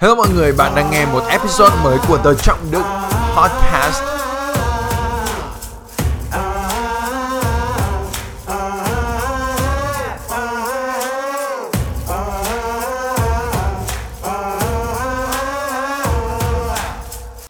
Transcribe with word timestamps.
Hello 0.00 0.14
mọi 0.14 0.28
người, 0.28 0.52
bạn 0.52 0.72
đang 0.76 0.90
nghe 0.90 1.06
một 1.06 1.22
episode 1.28 1.74
mới 1.84 1.98
của 2.08 2.18
The 2.24 2.30
Trọng 2.42 2.58
Đức 2.70 2.82
Podcast. 3.36 4.02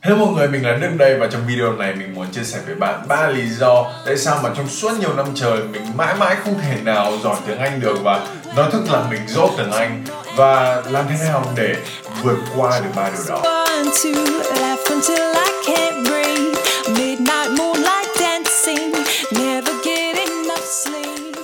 Hello 0.01 0.25
mọi 0.25 0.35
người, 0.35 0.49
mình 0.49 0.67
là 0.67 0.77
Đức 0.77 0.91
đây 0.99 1.19
và 1.19 1.29
trong 1.33 1.47
video 1.47 1.73
này 1.73 1.95
mình 1.95 2.15
muốn 2.15 2.27
chia 2.33 2.45
sẻ 2.45 2.59
với 2.67 2.75
bạn 2.75 3.09
ba 3.09 3.29
lý 3.29 3.49
do 3.49 3.93
tại 4.07 4.17
sao 4.17 4.41
mà 4.43 4.51
trong 4.57 4.69
suốt 4.69 4.93
nhiều 5.01 5.15
năm 5.17 5.27
trời 5.35 5.59
mình 5.73 5.83
mãi 5.97 6.15
mãi 6.19 6.37
không 6.45 6.55
thể 6.63 6.81
nào 6.85 7.13
giỏi 7.25 7.37
tiếng 7.47 7.59
Anh 7.59 7.81
được 7.81 7.97
và 8.03 8.27
nói 8.57 8.71
thức 8.73 8.83
là 8.93 9.05
mình 9.11 9.21
dốt 9.29 9.51
tiếng 9.57 9.71
Anh 9.71 10.05
và 10.37 10.83
làm 10.91 11.05
thế 11.09 11.17
nào 11.25 11.45
để 11.57 11.77
vượt 12.23 12.39
qua 12.57 12.81
được 12.81 12.91
ba 12.97 13.11
điều 13.11 13.23
đó. 13.29 13.37
One, 13.45 13.85
two, 13.85 14.41
laugh 14.61 14.91
until 14.91 15.23
I 15.35 15.51
can't 15.67 16.05
breathe. 16.05 16.59
Midnight 16.99 17.59
moonlight 17.59 18.09
dancing, 18.21 18.93
never 19.33 19.75
get 19.85 20.17
enough 20.17 20.65
sleep. 20.65 21.35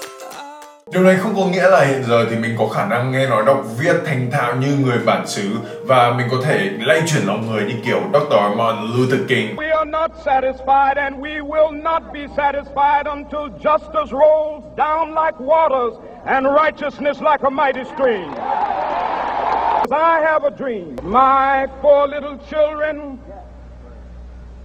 Điều 0.92 1.02
này 1.02 1.16
không 1.22 1.34
có 1.36 1.42
nghĩa 1.52 1.70
là 1.70 1.84
hiện 1.84 2.04
giờ 2.04 2.26
thì 2.30 2.36
mình 2.36 2.56
có 2.58 2.68
khả 2.68 2.86
năng 2.86 3.12
nghe 3.12 3.26
nói 3.26 3.42
đọc 3.46 3.64
viết 3.78 3.94
thành 4.06 4.30
thạo 4.30 4.54
như 4.56 4.76
người 4.84 4.98
bản 5.06 5.26
xứ 5.26 5.42
và 5.86 6.12
mình 6.16 6.26
có 6.30 6.36
thể 6.44 6.70
lay 6.80 7.02
chuyển 7.06 7.27
lòng 7.27 7.50
người 7.50 7.62
như 7.64 7.74
kiểu 7.84 8.00
Dr. 8.12 8.56
Martin 8.56 8.91
Luther 8.96 9.20
King. 9.28 9.56
We 9.56 9.77
are 9.77 9.91
not 9.91 10.10
satisfied, 10.24 10.96
and 10.96 11.16
we 11.16 11.41
will 11.41 11.82
not 11.82 12.02
be 12.12 12.20
satisfied 12.36 13.04
until 13.06 13.48
justice 13.64 14.10
rolls 14.10 14.64
down 14.77 15.08
like 15.08 15.38
waters 15.38 15.94
and 16.27 16.46
righteousness 16.46 17.22
like 17.22 17.42
a 17.42 17.50
mighty 17.50 17.84
stream. 17.94 18.30
I 19.92 20.20
have 20.20 20.44
a 20.44 20.50
dream. 20.50 20.96
My 21.02 21.66
four 21.82 22.08
little 22.08 22.38
children 22.50 23.18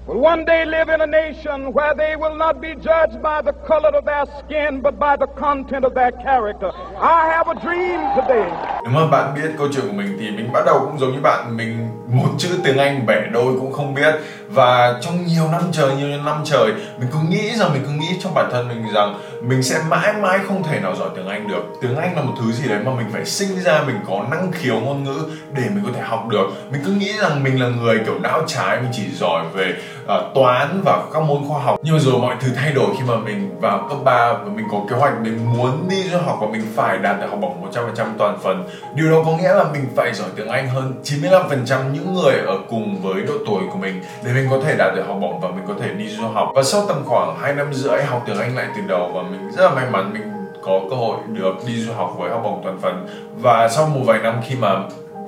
will 0.08 0.20
one 0.20 0.46
day 0.46 0.66
live 0.66 0.88
in 0.88 1.02
a 1.02 1.08
nation 1.08 1.74
where 1.74 1.94
they 1.94 2.16
will 2.16 2.36
not 2.36 2.62
be 2.62 2.74
judged 2.76 3.22
by 3.22 3.42
the 3.42 3.52
color 3.68 3.90
of 3.90 4.06
their 4.06 4.26
skin, 4.40 4.82
but 4.82 4.98
by 4.98 5.18
the 5.18 5.28
content 5.28 5.84
of 5.84 5.94
their 5.94 6.12
character. 6.12 6.72
I 7.02 7.28
have 7.36 7.48
a 7.50 7.56
dream 7.60 8.00
today. 8.16 8.50
Nếu 8.84 8.94
mà 8.94 9.08
bạn 9.08 9.36
biết 9.36 9.52
câu 9.58 9.68
chuyện 9.74 9.88
của 9.88 9.94
mình 9.94 10.18
thì 10.20 10.32
mình 10.32 10.52
bắt 10.52 10.66
đầu 10.66 10.80
cũng 10.80 11.00
giống 11.00 11.12
như 11.12 11.20
bạn 11.22 11.58
Mình 11.58 11.90
một 12.08 12.30
chữ 12.38 12.50
tiếng 12.64 12.78
Anh 12.78 13.06
bẻ 13.06 13.28
đôi 13.34 13.56
cũng 13.60 13.72
không 13.72 13.94
biết 13.94 14.16
và 14.50 15.00
trong 15.02 15.26
nhiều 15.26 15.48
năm 15.52 15.62
trời, 15.72 15.96
nhiều 15.96 16.08
năm 16.26 16.42
trời 16.46 16.72
Mình 17.00 17.10
cứ 17.12 17.20
nghĩ 17.30 17.56
rằng, 17.58 17.74
mình 17.74 17.84
cứ 17.86 17.92
nghĩ 17.92 18.20
trong 18.24 18.34
bản 18.34 18.50
thân 18.52 18.68
mình 18.68 18.94
rằng 18.94 19.20
Mình 19.42 19.64
sẽ 19.64 19.82
mãi 19.90 20.14
mãi 20.14 20.40
không 20.48 20.64
thể 20.64 20.80
nào 20.80 20.96
giỏi 20.96 21.10
tiếng 21.16 21.28
Anh 21.28 21.48
được. 21.48 21.64
Tiếng 21.82 21.96
Anh 21.96 22.16
là 22.16 22.22
một 22.22 22.34
thứ 22.40 22.52
gì 22.52 22.70
đấy 22.70 22.80
mà 22.86 22.92
mình 22.98 23.08
phải 23.12 23.26
sinh 23.26 23.60
ra 23.60 23.84
Mình 23.88 23.96
có 24.08 24.26
năng 24.32 24.52
khiếu 24.52 24.80
ngôn 24.80 25.04
ngữ 25.04 25.30
để 25.54 25.64
mình 25.70 25.84
có 25.86 25.92
thể 25.96 26.02
học 26.02 26.28
được. 26.30 26.48
Mình 26.72 26.82
cứ 26.86 26.92
nghĩ 26.92 27.14
rằng 27.22 27.44
mình 27.44 27.62
là 27.62 27.68
người 27.68 28.00
kiểu 28.06 28.20
não 28.20 28.42
trái 28.48 28.82
Mình 28.82 28.92
chỉ 28.94 29.04
giỏi 29.12 29.46
về 29.54 29.74
uh, 30.04 30.36
toán 30.36 30.82
và 30.86 31.04
các 31.14 31.24
môn 31.24 31.44
khoa 31.48 31.60
học. 31.62 31.80
Nhưng 31.84 31.94
mà 31.94 32.00
rồi 32.00 32.20
mọi 32.22 32.36
thứ 32.40 32.48
thay 32.56 32.72
đổi 32.72 32.88
khi 32.98 33.04
mà 33.08 33.16
mình 33.16 33.60
vào 33.62 33.88
cấp 33.90 33.98
3 34.04 34.34
Và 34.34 34.52
mình 34.56 34.66
có 34.72 34.78
kế 34.90 34.96
hoạch 34.96 35.22
mình 35.22 35.46
muốn 35.58 35.90
đi 35.90 36.04
du 36.04 36.18
học 36.18 36.38
và 36.42 36.48
mình 36.48 36.62
phải 36.76 36.98
đạt 36.98 37.20
được 37.20 37.28
học 37.30 37.40
bổng 37.42 37.72
100% 37.72 38.06
toàn 38.18 38.38
phần. 38.44 38.70
Điều 38.96 39.12
đó 39.12 39.18
có 39.26 39.38
nghĩa 39.38 39.54
là 39.54 39.64
mình 39.74 39.86
phải 39.96 40.14
giỏi 40.14 40.30
tiếng 40.36 40.48
Anh 40.48 40.70
hơn 40.70 40.94
95% 41.04 41.92
những 41.94 42.14
người 42.14 42.36
ở 42.48 42.58
cùng 42.70 43.02
với 43.02 43.22
độ 43.22 43.34
tuổi 43.46 43.62
của 43.72 43.78
mình. 43.78 44.04
Để 44.24 44.34
mình 44.34 44.39
mình 44.40 44.50
có 44.50 44.60
thể 44.66 44.76
đạt 44.78 44.96
được 44.96 45.04
học 45.08 45.18
bổng 45.22 45.40
và 45.40 45.50
mình 45.50 45.66
có 45.68 45.74
thể 45.82 45.94
đi 45.94 46.10
du 46.10 46.28
học. 46.28 46.52
Và 46.56 46.64
sau 46.64 46.86
tầm 46.88 47.04
khoảng 47.06 47.36
2 47.40 47.54
năm 47.54 47.74
rưỡi, 47.74 48.04
học 48.04 48.24
tiếng 48.26 48.38
Anh 48.38 48.56
lại 48.56 48.68
từ 48.76 48.82
đầu 48.88 49.12
và 49.14 49.22
mình 49.22 49.52
rất 49.52 49.64
là 49.64 49.76
may 49.76 49.86
mắn 49.92 50.14
mình 50.14 50.22
có 50.62 50.82
cơ 50.90 50.96
hội 50.96 51.18
được 51.28 51.54
đi 51.68 51.82
du 51.82 51.94
học 51.94 52.16
với 52.18 52.30
học 52.30 52.42
bổng 52.44 52.62
toàn 52.64 52.78
phần 52.82 53.08
và 53.42 53.70
sau 53.70 53.88
một 53.88 54.02
vài 54.06 54.20
năm 54.20 54.42
khi 54.48 54.56
mà 54.56 54.76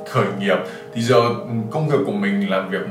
khởi 0.10 0.26
nghiệp 0.40 0.58
thì 0.96 1.02
giờ 1.02 1.22
công 1.72 1.90
việc 1.90 1.98
của 2.06 2.12
mình 2.12 2.50
làm 2.50 2.70
việc 2.70 2.82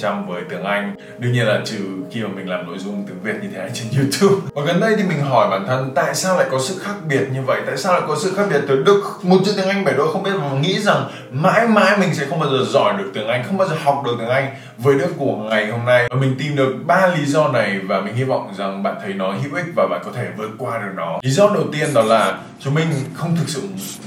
100% 0.00 0.26
với 0.26 0.42
tiếng 0.50 0.64
Anh. 0.64 0.94
Đương 1.18 1.32
nhiên 1.32 1.46
là 1.46 1.60
trừ 1.64 1.78
khi 2.10 2.22
mà 2.22 2.28
mình 2.36 2.48
làm 2.48 2.66
nội 2.66 2.78
dung 2.78 3.04
tiếng 3.08 3.20
Việt 3.22 3.42
như 3.42 3.48
thế 3.52 3.58
này 3.58 3.70
trên 3.74 3.88
YouTube. 3.96 4.46
Và 4.54 4.62
gần 4.66 4.80
đây 4.80 4.94
thì 4.96 5.02
mình 5.02 5.20
hỏi 5.20 5.50
bản 5.50 5.66
thân, 5.66 5.92
tại 5.94 6.14
sao 6.14 6.36
lại 6.36 6.46
có 6.50 6.58
sự 6.60 6.78
khác 6.78 6.94
biệt 7.08 7.26
như 7.32 7.42
vậy? 7.42 7.60
Tại 7.66 7.76
sao 7.76 7.92
lại 7.92 8.02
có 8.08 8.16
sự 8.22 8.34
khác 8.36 8.46
biệt 8.50 8.60
từ 8.68 8.82
Đức? 8.82 9.02
Một 9.22 9.38
chữ 9.44 9.52
tiếng 9.56 9.68
Anh 9.68 9.84
bảy 9.84 9.94
đôi 9.94 10.12
không 10.12 10.22
biết, 10.22 10.30
và 10.40 10.52
nghĩ 10.52 10.80
rằng 10.80 11.10
mãi 11.30 11.68
mãi 11.68 11.98
mình 12.00 12.14
sẽ 12.14 12.26
không 12.26 12.40
bao 12.40 12.50
giờ 12.50 12.64
giỏi 12.68 12.94
được 12.98 13.10
tiếng 13.14 13.28
Anh, 13.28 13.44
không 13.46 13.56
bao 13.56 13.68
giờ 13.68 13.76
học 13.84 14.02
được 14.06 14.14
tiếng 14.18 14.28
Anh 14.28 14.54
với 14.78 14.98
Đức 14.98 15.14
của 15.18 15.36
ngày 15.36 15.70
hôm 15.70 15.84
nay. 15.84 16.06
Và 16.10 16.16
mình 16.16 16.36
tìm 16.38 16.56
được 16.56 16.74
ba 16.86 17.06
lý 17.06 17.24
do 17.24 17.48
này 17.48 17.78
và 17.78 18.00
mình 18.00 18.14
hy 18.14 18.24
vọng 18.24 18.54
rằng 18.58 18.82
bạn 18.82 18.94
thấy 19.02 19.14
nó 19.14 19.32
hữu 19.32 19.54
ích 19.54 19.66
và 19.76 19.86
bạn 19.90 20.00
có 20.04 20.10
thể 20.14 20.26
vượt 20.36 20.50
qua 20.58 20.78
được 20.78 20.92
nó. 20.96 21.18
Lý 21.22 21.30
do 21.30 21.50
đầu 21.54 21.64
tiên 21.72 21.88
đó 21.94 22.02
là 22.02 22.38
chúng 22.60 22.74
mình 22.74 22.86
không 23.14 23.36
thực 23.36 23.48
sự 23.48 23.62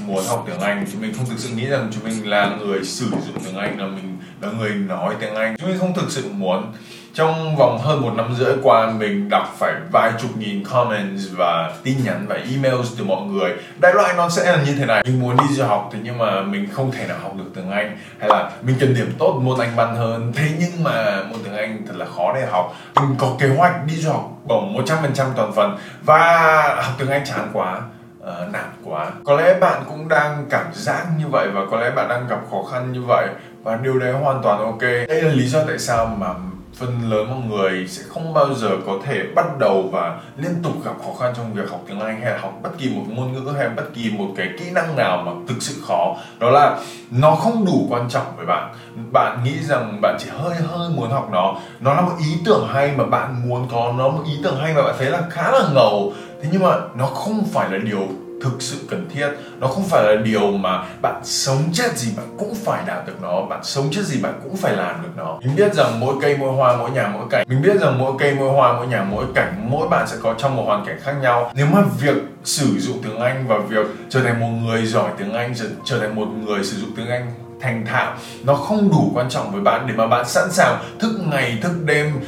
muốn 0.06 0.24
học 0.28 0.44
tiếng 0.46 0.60
Anh. 0.60 0.86
Chúng 0.92 1.00
mình 1.00 1.14
không 1.16 1.26
thực 1.26 1.38
sự 1.38 1.48
nghĩ 1.56 1.66
rằng 1.66 1.90
chúng 1.94 2.04
mình 2.04 2.30
là 2.30 2.56
người 2.60 2.84
sử 2.84 3.06
dụng 3.26 3.44
tiếng 3.44 3.56
Anh 3.56 3.80
là 3.80 3.86
mình 3.86 4.18
là 4.40 4.48
người 4.58 4.70
nói 4.70 5.14
tiếng 5.20 5.34
Anh. 5.34 5.56
Chúng 5.56 5.68
mình 5.68 5.78
không 5.78 5.94
thực 5.94 6.10
sự 6.10 6.30
muốn. 6.32 6.72
Trong 7.14 7.56
vòng 7.56 7.78
hơn 7.78 8.00
một 8.00 8.12
năm 8.16 8.34
rưỡi 8.38 8.54
qua, 8.62 8.90
mình 8.90 9.28
đọc 9.28 9.54
phải 9.58 9.72
vài 9.92 10.12
chục 10.22 10.36
nghìn 10.36 10.64
comments 10.64 11.22
và 11.36 11.72
tin 11.82 11.96
nhắn 12.04 12.26
và 12.28 12.34
emails 12.34 12.98
từ 12.98 13.04
mọi 13.04 13.22
người. 13.22 13.50
Đại 13.78 13.94
loại 13.94 14.14
nó 14.16 14.28
sẽ 14.28 14.52
là 14.52 14.62
như 14.66 14.74
thế 14.78 14.86
này. 14.86 15.02
Mình 15.06 15.20
muốn 15.20 15.36
đi 15.36 15.54
du 15.54 15.64
học 15.64 15.90
thế 15.92 15.98
nhưng 16.02 16.18
mà 16.18 16.42
mình 16.42 16.68
không 16.72 16.90
thể 16.90 17.06
nào 17.06 17.18
học 17.22 17.32
được 17.36 17.44
tiếng 17.54 17.70
Anh. 17.70 17.96
Hay 18.18 18.28
là 18.28 18.50
mình 18.62 18.76
cần 18.80 18.94
điểm 18.94 19.12
tốt 19.18 19.40
môn 19.44 19.58
Anh 19.60 19.76
văn 19.76 19.96
hơn. 19.96 20.32
Thế 20.36 20.48
nhưng 20.58 20.84
mà 20.84 21.22
môn 21.30 21.40
tiếng 21.44 21.56
Anh 21.56 21.82
thật 21.86 21.94
là 21.96 22.06
khó 22.16 22.32
để 22.34 22.46
học. 22.46 22.74
Mình 23.00 23.14
có 23.18 23.36
kế 23.38 23.48
hoạch 23.48 23.86
đi 23.86 23.96
du 23.96 24.10
học 24.10 24.30
bổng 24.44 24.84
100% 24.84 25.26
toàn 25.36 25.52
phần. 25.52 25.78
Và 26.04 26.82
học 26.82 26.94
tiếng 26.98 27.10
Anh 27.10 27.24
chán 27.24 27.48
quá 27.52 27.80
uh, 28.22 28.52
nản 28.52 28.70
quá. 28.84 29.10
Có 29.24 29.36
lẽ 29.36 29.58
bạn 29.60 29.82
cũng 29.88 30.08
đang 30.08 30.46
cảm 30.50 30.66
giác 30.72 31.06
như 31.18 31.28
vậy 31.28 31.48
và 31.54 31.60
có 31.70 31.80
lẽ 31.80 31.90
bạn 31.90 32.08
đang 32.08 32.26
gặp 32.28 32.40
khó 32.50 32.62
khăn 32.72 32.92
như 32.92 33.02
vậy. 33.02 33.28
Và 33.62 33.76
điều 33.76 33.98
đấy 33.98 34.12
hoàn 34.12 34.42
toàn 34.42 34.58
ok. 34.58 34.82
Đây 34.82 35.22
là 35.22 35.32
lý 35.32 35.46
do 35.46 35.58
tại 35.66 35.78
sao 35.78 36.06
mà 36.06 36.28
phần 36.76 37.10
lớn 37.10 37.30
mọi 37.30 37.40
người 37.48 37.86
sẽ 37.88 38.02
không 38.08 38.34
bao 38.34 38.54
giờ 38.54 38.68
có 38.86 38.92
thể 39.04 39.22
bắt 39.34 39.58
đầu 39.58 39.88
và 39.92 40.20
liên 40.36 40.54
tục 40.62 40.72
gặp 40.84 40.92
khó 41.06 41.12
khăn 41.20 41.32
trong 41.36 41.54
việc 41.54 41.70
học 41.70 41.80
tiếng 41.86 42.00
Anh 42.00 42.20
hay 42.20 42.32
là 42.32 42.38
học 42.38 42.52
bất 42.62 42.70
kỳ 42.78 42.88
một 42.88 43.02
ngôn 43.08 43.32
ngữ 43.32 43.52
hay 43.58 43.68
bất 43.68 43.94
kỳ 43.94 44.10
một 44.18 44.28
cái 44.36 44.48
kỹ 44.58 44.70
năng 44.70 44.96
nào 44.96 45.22
mà 45.26 45.32
thực 45.48 45.56
sự 45.60 45.74
khó. 45.88 46.16
Đó 46.38 46.50
là 46.50 46.78
nó 47.10 47.34
không 47.34 47.64
đủ 47.64 47.86
quan 47.90 48.08
trọng 48.08 48.36
với 48.36 48.46
bạn. 48.46 48.74
Bạn 49.12 49.44
nghĩ 49.44 49.62
rằng 49.62 49.98
bạn 50.02 50.16
chỉ 50.20 50.28
hơi 50.32 50.54
hơi 50.54 50.88
muốn 50.90 51.10
học 51.10 51.28
nó. 51.32 51.54
Nó 51.80 51.94
là 51.94 52.00
một 52.00 52.12
ý 52.18 52.34
tưởng 52.44 52.68
hay 52.72 52.92
mà 52.96 53.04
bạn 53.04 53.48
muốn 53.48 53.68
có 53.72 53.92
nó 53.98 54.08
một 54.08 54.22
ý 54.26 54.32
tưởng 54.44 54.56
hay 54.60 54.74
mà 54.74 54.82
bạn 54.82 54.94
thấy 54.98 55.10
là 55.10 55.22
khá 55.30 55.50
là 55.50 55.68
ngầu 55.74 56.12
thế 56.42 56.48
nhưng 56.52 56.62
mà 56.62 56.76
nó 56.94 57.06
không 57.06 57.44
phải 57.52 57.70
là 57.70 57.78
điều 57.78 58.08
thực 58.42 58.62
sự 58.62 58.76
cần 58.88 59.08
thiết. 59.14 59.28
Nó 59.60 59.66
không 59.66 59.84
phải 59.84 60.04
là 60.04 60.22
điều 60.22 60.52
mà 60.52 60.84
bạn 61.02 61.20
sống 61.24 61.62
chết 61.72 61.96
gì 61.98 62.12
bạn 62.16 62.26
cũng 62.38 62.54
phải 62.54 62.82
đạt 62.86 63.06
được 63.06 63.22
nó. 63.22 63.42
Bạn 63.42 63.60
sống 63.64 63.88
chết 63.90 64.02
gì 64.04 64.22
bạn 64.22 64.40
cũng 64.42 64.56
phải 64.56 64.76
làm 64.76 65.02
được 65.02 65.08
nó. 65.16 65.38
Mình 65.44 65.56
biết 65.56 65.74
rằng 65.74 66.00
mỗi 66.00 66.14
cây 66.22 66.36
mỗi 66.36 66.52
hoa 66.52 66.76
mỗi 66.76 66.90
nhà 66.90 67.10
mỗi 67.14 67.26
cảnh. 67.30 67.46
Mình 67.48 67.62
biết 67.62 67.80
rằng 67.80 67.98
mỗi 67.98 68.12
cây 68.18 68.34
mỗi 68.34 68.52
hoa 68.52 68.72
mỗi 68.72 68.86
nhà 68.86 69.06
mỗi 69.10 69.24
cảnh 69.34 69.66
mỗi 69.70 69.88
bạn 69.88 70.06
sẽ 70.08 70.16
có 70.22 70.34
trong 70.38 70.56
một 70.56 70.62
hoàn 70.66 70.86
cảnh 70.86 70.98
khác 71.02 71.14
nhau. 71.22 71.52
Nếu 71.54 71.66
mà 71.72 71.82
việc 72.00 72.16
sử 72.44 72.78
dụng 72.78 73.02
tiếng 73.02 73.20
anh 73.20 73.44
và 73.48 73.58
việc 73.58 73.86
trở 74.08 74.22
thành 74.22 74.40
một 74.40 74.66
người 74.66 74.86
giỏi 74.86 75.10
tiếng 75.18 75.32
anh 75.32 75.54
trở, 75.54 75.66
trở 75.84 75.98
thành 75.98 76.14
một 76.16 76.26
người 76.46 76.64
sử 76.64 76.76
dụng 76.76 76.90
tiếng 76.96 77.08
anh 77.08 77.32
thành 77.62 77.86
thạo, 77.86 78.12
nó 78.44 78.54
không 78.54 78.90
đủ 78.90 79.10
quan 79.14 79.28
trọng 79.30 79.52
với 79.52 79.60
bạn 79.60 79.86
để 79.86 79.94
mà 79.96 80.06
bạn 80.06 80.28
sẵn 80.28 80.52
sàng 80.52 80.78
thức 81.00 81.20
ngày, 81.30 81.58
thức 81.62 81.72
đêm, 81.84 82.20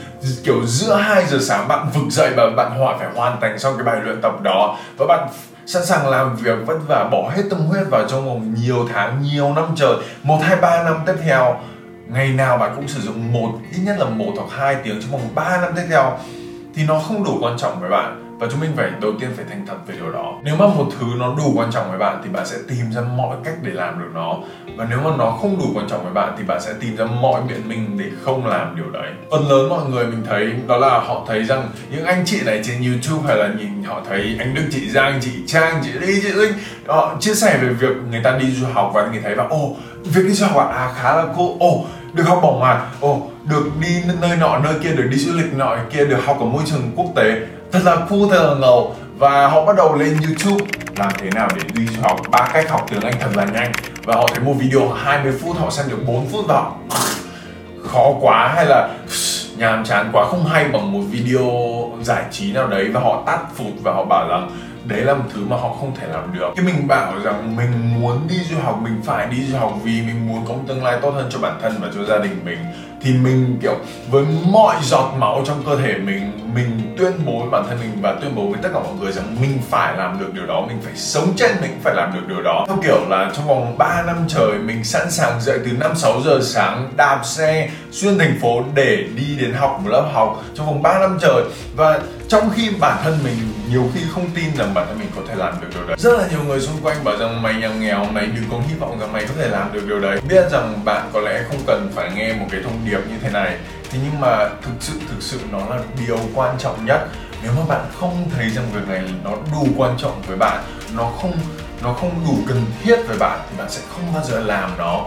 kiểu 0.44 0.66
giữa 0.66 0.94
2 0.94 1.26
giờ 1.26 1.38
sáng 1.40 1.68
bạn 1.68 1.88
vực 1.94 2.04
dậy 2.10 2.32
và 2.36 2.50
bạn 2.56 2.78
hoàn 2.78 2.98
phải 2.98 3.08
hoàn 3.14 3.40
thành 3.40 3.58
xong 3.58 3.74
cái 3.76 3.84
bài 3.84 3.96
luyện 4.04 4.20
tập 4.20 4.42
đó. 4.42 4.78
Và 4.96 5.06
bạn 5.06 5.28
sẵn 5.66 5.84
sàng 5.84 6.08
làm 6.08 6.36
việc 6.36 6.58
vất 6.66 6.78
vả, 6.88 7.08
bỏ 7.12 7.30
hết 7.36 7.42
tâm 7.50 7.60
huyết 7.60 7.84
vào 7.90 8.04
trong 8.08 8.26
vòng 8.26 8.54
nhiều 8.54 8.88
tháng, 8.92 9.22
nhiều 9.22 9.52
năm 9.52 9.64
trời, 9.76 9.96
một, 10.22 10.38
hai, 10.42 10.56
ba 10.56 10.82
năm 10.82 10.96
tiếp 11.06 11.14
theo. 11.24 11.60
Ngày 12.08 12.28
nào 12.28 12.56
bạn 12.56 12.72
cũng 12.76 12.88
sử 12.88 13.00
dụng 13.00 13.32
một, 13.32 13.50
ít 13.72 13.78
nhất 13.84 13.96
là 13.98 14.04
một 14.04 14.32
hoặc 14.36 14.48
hai 14.50 14.76
tiếng 14.84 15.00
trong 15.02 15.10
vòng 15.10 15.28
3 15.34 15.60
năm 15.60 15.72
tiếp 15.76 15.84
theo, 15.88 16.18
thì 16.74 16.82
nó 16.88 16.98
không 16.98 17.24
đủ 17.24 17.38
quan 17.40 17.58
trọng 17.58 17.80
với 17.80 17.90
bạn 17.90 18.23
và 18.38 18.46
chúng 18.50 18.60
mình 18.60 18.70
phải 18.76 18.90
đầu 19.00 19.12
tiên 19.20 19.30
phải 19.36 19.44
thành 19.48 19.66
thật 19.66 19.76
về 19.86 19.94
điều 19.96 20.12
đó. 20.12 20.38
Nếu 20.42 20.56
mà 20.56 20.66
một 20.66 20.86
thứ 20.98 21.06
nó 21.18 21.34
đủ 21.36 21.52
quan 21.54 21.70
trọng 21.72 21.88
với 21.88 21.98
bạn 21.98 22.20
thì 22.24 22.30
bạn 22.30 22.46
sẽ 22.46 22.56
tìm 22.68 22.92
ra 22.92 23.00
mọi 23.00 23.36
cách 23.44 23.54
để 23.62 23.72
làm 23.72 23.98
được 23.98 24.10
nó. 24.14 24.36
Và 24.76 24.86
nếu 24.90 24.98
mà 25.04 25.10
nó 25.18 25.30
không 25.30 25.58
đủ 25.58 25.66
quan 25.74 25.88
trọng 25.88 26.04
với 26.04 26.12
bạn 26.12 26.34
thì 26.38 26.44
bạn 26.44 26.60
sẽ 26.60 26.72
tìm 26.80 26.96
ra 26.96 27.04
mọi 27.04 27.42
biện 27.48 27.68
minh 27.68 27.98
để 27.98 28.04
không 28.22 28.46
làm 28.46 28.76
điều 28.76 28.90
đấy. 28.90 29.10
Phần 29.30 29.48
lớn 29.48 29.68
mọi 29.68 29.84
người 29.90 30.06
mình 30.06 30.22
thấy 30.28 30.52
đó 30.66 30.76
là 30.76 30.98
họ 30.98 31.24
thấy 31.28 31.44
rằng 31.44 31.68
những 31.90 32.04
anh 32.04 32.22
chị 32.26 32.40
này 32.46 32.60
trên 32.64 32.82
youtube 32.82 33.28
hay 33.28 33.36
là 33.36 33.48
nhìn 33.58 33.84
họ 33.84 34.00
thấy 34.08 34.36
anh 34.38 34.54
đức 34.54 34.64
chị 34.70 34.90
giang, 34.90 35.18
chị 35.20 35.30
trang, 35.46 35.80
chị 35.84 35.90
ly 35.92 36.20
chị 36.22 36.32
linh, 36.32 36.52
họ 36.86 37.16
chia 37.20 37.34
sẻ 37.34 37.58
về 37.62 37.68
việc 37.68 37.96
người 38.10 38.20
ta 38.24 38.38
đi 38.38 38.50
du 38.50 38.66
học 38.72 38.90
và 38.94 39.06
người 39.06 39.20
thấy 39.24 39.34
vào 39.34 39.48
ô 39.48 39.76
việc 40.04 40.22
đi 40.22 40.32
du 40.32 40.46
học 40.46 40.70
à 40.70 40.92
khá 40.96 41.16
là 41.16 41.24
cool. 41.36 41.48
Ồ 41.60 41.84
được 42.14 42.22
học 42.22 42.38
bổng 42.42 42.60
mà 42.60 42.86
ồ, 43.00 43.22
được 43.44 43.70
đi 43.80 44.02
nơi 44.20 44.36
nọ, 44.36 44.58
nơi 44.58 44.74
kia, 44.82 44.90
được 44.90 45.06
đi 45.10 45.16
du 45.16 45.32
lịch 45.32 45.54
nọ 45.54 45.76
kia, 45.90 46.04
được 46.04 46.18
học 46.24 46.36
ở 46.40 46.46
môi 46.46 46.62
trường 46.66 46.92
quốc 46.96 47.06
tế. 47.16 47.40
Thật 47.72 47.80
là 47.84 47.96
cool, 47.96 48.20
thật 48.30 48.48
là 48.48 48.54
ngầu. 48.54 48.96
Và 49.18 49.48
họ 49.48 49.64
bắt 49.64 49.76
đầu 49.76 49.94
lên 49.94 50.16
YouTube. 50.22 50.64
Làm 50.96 51.12
thế 51.18 51.30
nào 51.30 51.48
để 51.56 51.62
đi 51.74 51.86
học? 52.02 52.20
Ba 52.30 52.50
cách 52.52 52.70
học 52.70 52.86
tiếng 52.90 53.00
Anh 53.00 53.14
thật 53.20 53.30
là 53.34 53.44
nhanh. 53.44 53.72
Và 54.04 54.14
họ 54.14 54.26
thấy 54.34 54.44
một 54.44 54.54
video 54.58 54.88
20 54.88 55.32
phút, 55.42 55.56
họ 55.58 55.70
xem 55.70 55.86
được 55.88 56.06
4 56.06 56.26
phút 56.26 56.44
và 56.48 56.64
khó 57.86 58.10
quá. 58.20 58.52
Hay 58.56 58.66
là, 58.66 58.88
nhàm 59.56 59.84
chán 59.84 60.10
quá, 60.12 60.24
không 60.24 60.44
hay 60.44 60.68
bằng 60.68 60.92
một 60.92 61.00
video 61.10 61.50
giải 62.02 62.24
trí 62.30 62.52
nào 62.52 62.68
đấy. 62.68 62.88
Và 62.92 63.00
họ 63.00 63.22
tắt 63.26 63.38
phụt 63.56 63.72
và 63.82 63.92
họ 63.92 64.04
bảo 64.04 64.28
rằng 64.28 64.50
đấy 64.84 65.00
là 65.00 65.14
một 65.14 65.24
thứ 65.34 65.40
mà 65.48 65.56
họ 65.56 65.68
không 65.80 65.96
thể 65.96 66.06
làm 66.06 66.38
được. 66.38 66.48
Khi 66.56 66.62
mình 66.62 66.88
bảo 66.88 67.12
rằng 67.24 67.56
mình 67.56 68.00
muốn 68.00 68.28
đi 68.28 68.36
du 68.50 68.56
học, 68.58 68.80
mình 68.82 69.00
phải 69.04 69.26
đi 69.26 69.44
du 69.44 69.58
học 69.58 69.72
vì 69.82 70.02
mình 70.02 70.28
muốn 70.28 70.44
có 70.48 70.54
một 70.54 70.62
tương 70.68 70.84
lai 70.84 70.98
tốt 71.02 71.10
hơn 71.10 71.26
cho 71.30 71.38
bản 71.38 71.58
thân 71.62 71.72
và 71.80 71.88
cho 71.94 72.04
gia 72.04 72.18
đình 72.18 72.40
mình. 72.44 72.58
Thì 73.02 73.12
mình, 73.12 73.58
kiểu, 73.62 73.76
với 74.10 74.24
mọi 74.52 74.76
giọt 74.82 75.14
máu 75.18 75.42
trong 75.46 75.62
cơ 75.66 75.76
thể 75.76 75.94
mình 75.98 76.44
mình 76.54 76.94
tuyên 76.98 77.12
bố 77.26 77.38
với 77.40 77.50
bản 77.50 77.64
thân 77.68 77.78
mình 77.80 77.90
và 78.02 78.12
tuyên 78.20 78.34
bố 78.34 78.46
với 78.46 78.58
tất 78.62 78.68
cả 78.74 78.80
mọi 78.80 78.92
người 79.00 79.12
rằng 79.12 79.36
mình 79.40 79.58
phải 79.70 79.96
làm 79.96 80.20
được 80.20 80.34
điều 80.34 80.46
đó, 80.46 80.64
mình 80.68 80.78
phải 80.82 80.96
sống 80.96 81.32
trên 81.36 81.50
mình 81.60 81.80
phải 81.82 81.94
làm 81.94 82.12
được 82.14 82.28
điều 82.28 82.42
đó. 82.42 82.64
Theo 82.68 82.76
kiểu 82.82 83.08
là 83.08 83.30
trong 83.36 83.46
vòng 83.46 83.78
3 83.78 84.02
năm 84.06 84.16
trời, 84.28 84.52
mình 84.64 84.84
sẵn 84.84 85.10
sàng 85.10 85.40
dậy 85.40 85.58
từ 85.64 85.72
5 85.72 85.96
6 85.96 86.20
giờ 86.24 86.40
sáng, 86.42 86.92
đạp 86.96 87.20
xe 87.24 87.68
xuyên 87.90 88.18
thành 88.18 88.38
phố 88.42 88.62
để 88.74 89.04
đi 89.16 89.36
đến 89.40 89.52
học 89.52 89.80
một 89.82 89.90
lớp 89.90 90.08
học. 90.12 90.42
Trong 90.54 90.66
vòng 90.66 90.82
3 90.82 90.98
năm 90.98 91.18
trời 91.20 91.44
và 91.76 92.00
trong 92.34 92.50
khi 92.50 92.70
bản 92.80 93.00
thân 93.04 93.18
mình 93.24 93.36
nhiều 93.70 93.90
khi 93.94 94.00
không 94.10 94.30
tin 94.34 94.56
rằng 94.56 94.74
bản 94.74 94.86
thân 94.86 94.98
mình 94.98 95.08
có 95.16 95.22
thể 95.28 95.34
làm 95.34 95.60
được 95.60 95.66
điều 95.74 95.86
đấy. 95.86 95.96
Rất 95.98 96.18
là 96.18 96.26
nhiều 96.30 96.44
người 96.44 96.60
xung 96.60 96.80
quanh 96.82 97.04
bảo 97.04 97.16
rằng, 97.16 97.42
mày 97.42 97.54
nhà 97.54 97.68
nghèo, 97.68 98.04
mày 98.04 98.26
đừng 98.26 98.44
có 98.50 98.58
hy 98.68 98.74
vọng 98.74 99.00
rằng 99.00 99.12
mày 99.12 99.24
có 99.24 99.34
thể 99.38 99.48
làm 99.48 99.72
được 99.72 99.88
điều 99.88 100.00
đấy. 100.00 100.20
Biết 100.28 100.50
rằng 100.50 100.84
bạn 100.84 101.10
có 101.12 101.20
lẽ 101.20 101.42
không 101.48 101.58
cần 101.66 101.90
phải 101.94 102.10
nghe 102.14 102.32
một 102.32 102.46
cái 102.50 102.60
thông 102.64 102.84
điệp 102.84 102.98
như 103.08 103.14
thế 103.22 103.30
này. 103.30 103.56
Thế 103.90 103.98
nhưng 104.04 104.20
mà 104.20 104.48
thực 104.62 104.72
sự 104.80 104.92
thực 105.10 105.22
sự 105.22 105.40
nó 105.52 105.58
là 105.58 105.78
điều 106.06 106.18
quan 106.34 106.58
trọng 106.58 106.86
nhất. 106.86 107.08
Nếu 107.42 107.52
mà 107.52 107.62
bạn 107.68 107.86
không 108.00 108.30
thấy 108.36 108.50
rằng 108.50 108.66
việc 108.72 108.88
này 108.88 109.02
nó 109.24 109.30
đủ 109.52 109.66
quan 109.76 109.96
trọng 109.98 110.22
với 110.26 110.36
bạn, 110.36 110.64
nó 110.94 111.10
không 111.22 111.32
nó 111.82 111.92
không 111.92 112.24
đủ 112.26 112.36
cần 112.48 112.64
thiết 112.82 112.96
với 113.08 113.18
bạn, 113.18 113.40
thì 113.50 113.56
bạn 113.58 113.70
sẽ 113.70 113.82
không 113.94 114.14
bao 114.14 114.24
giờ 114.24 114.40
làm 114.40 114.70
nó. 114.78 115.06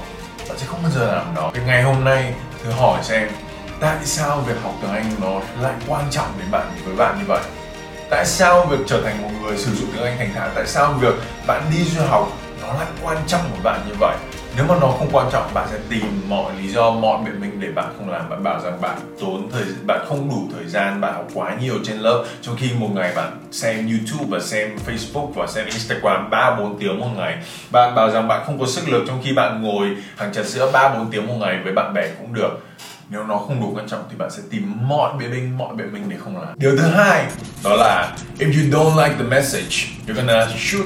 Bạn 0.50 0.58
sẽ 0.58 0.66
không 0.68 0.80
bao 0.84 0.92
giờ 0.92 1.16
làm 1.16 1.36
nó. 1.36 1.52
Thì 1.54 1.62
ngày 1.66 1.84
hôm 1.84 2.04
nay, 2.04 2.34
thử 2.64 2.72
hỏi 2.72 3.00
xem 3.04 3.30
tại 3.80 3.98
sao 4.06 4.42
việc 4.48 4.56
học 4.64 4.74
tiếng 4.82 4.92
Anh 4.92 5.12
nó 5.22 5.42
lại 5.62 5.74
quan 5.88 6.04
trọng 6.12 6.28
đến 6.40 6.48
bạn, 6.52 6.68
với 6.86 6.96
bạn 6.96 7.18
như 7.20 7.26
vậy? 7.28 7.42
Tại 8.10 8.26
sao 8.26 8.66
việc 8.66 8.80
trở 8.88 9.02
thành 9.02 9.22
một 9.22 9.30
người 9.42 9.58
sử 9.58 9.76
dụng 9.76 9.90
tiếng 9.94 10.04
Anh 10.04 10.18
thành 10.18 10.34
thạo? 10.34 10.50
Tại 10.56 10.68
sao 10.68 10.94
việc 10.94 11.16
bạn 11.48 11.62
đi 11.72 11.84
du 11.84 12.02
học 12.02 12.32
nó 12.62 12.74
lại 12.74 12.88
quan 13.04 13.18
trọng 13.28 13.42
với 13.52 13.60
bạn 13.64 13.82
như 13.88 13.94
vậy? 14.00 14.16
Nếu 14.56 14.66
mà 14.66 14.76
nó 14.82 14.88
không 14.88 15.10
quan 15.12 15.30
trọng, 15.32 15.54
bạn 15.54 15.68
sẽ 15.72 15.78
tìm 15.90 16.22
mọi 16.28 16.54
lý 16.62 16.68
do, 16.68 16.92
mọi 16.92 17.18
biện 17.26 17.42
minh 17.42 17.60
để 17.60 17.68
bạn 17.76 17.94
không 17.98 18.10
làm. 18.10 18.30
Bạn 18.30 18.44
bảo 18.44 18.60
rằng 18.64 18.82
bạn 18.82 18.98
tốn 19.20 19.50
thời, 19.52 19.64
bạn 19.86 20.06
không 20.10 20.30
đủ 20.30 20.58
thời 20.58 20.68
gian, 20.68 21.02
bạn 21.02 21.14
học 21.14 21.28
quá 21.34 21.56
nhiều 21.62 21.76
trên 21.84 21.98
lớp. 21.98 22.24
Trong 22.42 22.56
khi 22.60 22.70
một 22.80 22.90
ngày 22.94 23.12
bạn 23.16 23.48
xem 23.52 23.90
youtube 23.90 24.26
và 24.30 24.40
xem 24.40 24.78
facebook 24.88 25.28
và 25.36 25.48
xem 25.48 25.66
instagram 25.66 26.30
ba, 26.30 26.56
bốn 26.60 26.80
tiếng 26.80 27.00
một 27.00 27.10
ngày. 27.16 27.38
Bạn 27.72 27.96
bảo 27.96 28.12
rằng 28.12 28.28
bạn 28.28 28.44
không 28.46 28.60
có 28.60 28.66
sức 28.66 28.90
lực, 28.90 29.04
trong 29.08 29.22
khi 29.24 29.34
bạn 29.34 29.64
ngồi 29.64 29.88
hàng 30.18 30.34
trà 30.34 30.44
sữa 30.44 30.70
ba, 30.72 30.90
bốn 30.90 31.12
tiếng 31.12 31.28
một 31.28 31.36
ngày 31.40 31.60
với 31.64 31.74
bạn 31.74 31.94
bè 31.94 32.08
cũng 32.20 32.34
được 32.34 32.60
nếu 33.10 33.24
nó 33.24 33.38
không 33.38 33.62
đủ 33.62 33.72
quan 33.76 33.88
trọng 33.88 34.04
thì 34.10 34.16
bạn 34.18 34.32
sẽ 34.32 34.42
tìm 34.52 34.74
mọi 34.82 35.14
biện 35.20 35.32
minh, 35.32 35.58
mọi 35.58 35.76
biện 35.76 35.94
minh 35.94 36.04
để 36.08 36.16
không 36.24 36.38
làm. 36.38 36.54
Điều 36.56 36.78
thứ 36.78 36.84
hai, 36.88 37.26
đó 37.64 37.76
là, 37.76 38.12
if 38.40 38.46
you 38.46 38.72
don't 38.72 39.04
like 39.04 39.16
the 39.20 39.24
message, 39.24 39.88
you're 40.08 40.16
gonna 40.16 40.48
shoot 40.58 40.86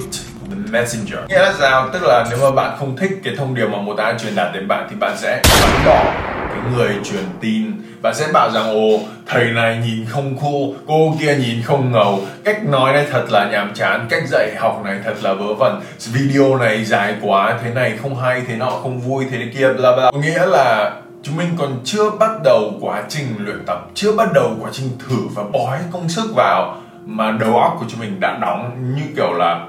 the 0.49 0.71
messenger. 0.71 1.19
Nghĩa 1.29 1.39
là 1.39 1.53
sao? 1.59 1.89
Tức 1.93 2.03
là 2.03 2.25
nếu 2.29 2.39
mà 2.41 2.51
bạn 2.51 2.75
không 2.79 2.97
thích 2.97 3.11
cái 3.23 3.35
thông 3.37 3.55
điệp 3.55 3.65
mà 3.65 3.77
một 3.77 3.97
ai 3.97 4.13
truyền 4.19 4.35
đạt 4.35 4.53
đến 4.53 4.67
bạn 4.67 4.87
thì 4.89 4.95
bạn 4.95 5.17
sẽ 5.17 5.41
bắn 5.61 5.85
bỏ 5.85 6.03
cái 6.49 6.59
người 6.73 6.95
truyền 7.03 7.23
tin. 7.41 7.71
Bạn 8.01 8.15
sẽ 8.15 8.27
bảo 8.33 8.51
rằng, 8.51 8.63
ồ, 8.63 8.99
thầy 9.27 9.45
này 9.45 9.77
nhìn 9.85 10.05
không 10.05 10.37
khô 10.39 10.73
cô 10.87 11.15
kia 11.19 11.35
nhìn 11.35 11.61
không 11.61 11.91
ngầu. 11.91 12.23
Cách 12.43 12.65
nói 12.65 12.93
này 12.93 13.05
thật 13.11 13.25
là 13.29 13.49
nhàm 13.51 13.73
chán, 13.73 14.07
cách 14.09 14.23
dạy 14.27 14.55
học 14.59 14.81
này 14.85 14.99
thật 15.05 15.15
là 15.21 15.33
vớ 15.33 15.53
vẩn. 15.53 15.81
Video 16.13 16.57
này 16.57 16.85
dài 16.85 17.15
quá, 17.21 17.59
thế 17.63 17.73
này 17.73 17.97
không 18.01 18.19
hay, 18.19 18.41
thế 18.47 18.55
nọ 18.55 18.69
không 18.69 19.01
vui, 19.01 19.25
thế 19.31 19.47
kia, 19.53 19.73
bla 19.73 19.95
bla. 19.95 20.11
Nghĩa 20.21 20.45
là 20.45 20.91
chúng 21.23 21.37
mình 21.37 21.49
còn 21.57 21.79
chưa 21.83 22.09
bắt 22.09 22.31
đầu 22.43 22.73
quá 22.81 23.03
trình 23.09 23.25
luyện 23.39 23.65
tập, 23.67 23.87
chưa 23.93 24.15
bắt 24.15 24.29
đầu 24.33 24.55
quá 24.61 24.69
trình 24.73 24.89
thử 24.99 25.15
và 25.35 25.43
bỏ 25.43 25.71
hết 25.71 25.83
công 25.91 26.09
sức 26.09 26.31
vào 26.35 26.81
mà 27.05 27.31
đầu 27.31 27.57
óc 27.57 27.77
của 27.79 27.85
chúng 27.89 27.99
mình 27.99 28.19
đã 28.19 28.37
đóng 28.41 28.93
như 28.95 29.03
kiểu 29.15 29.33
là 29.33 29.67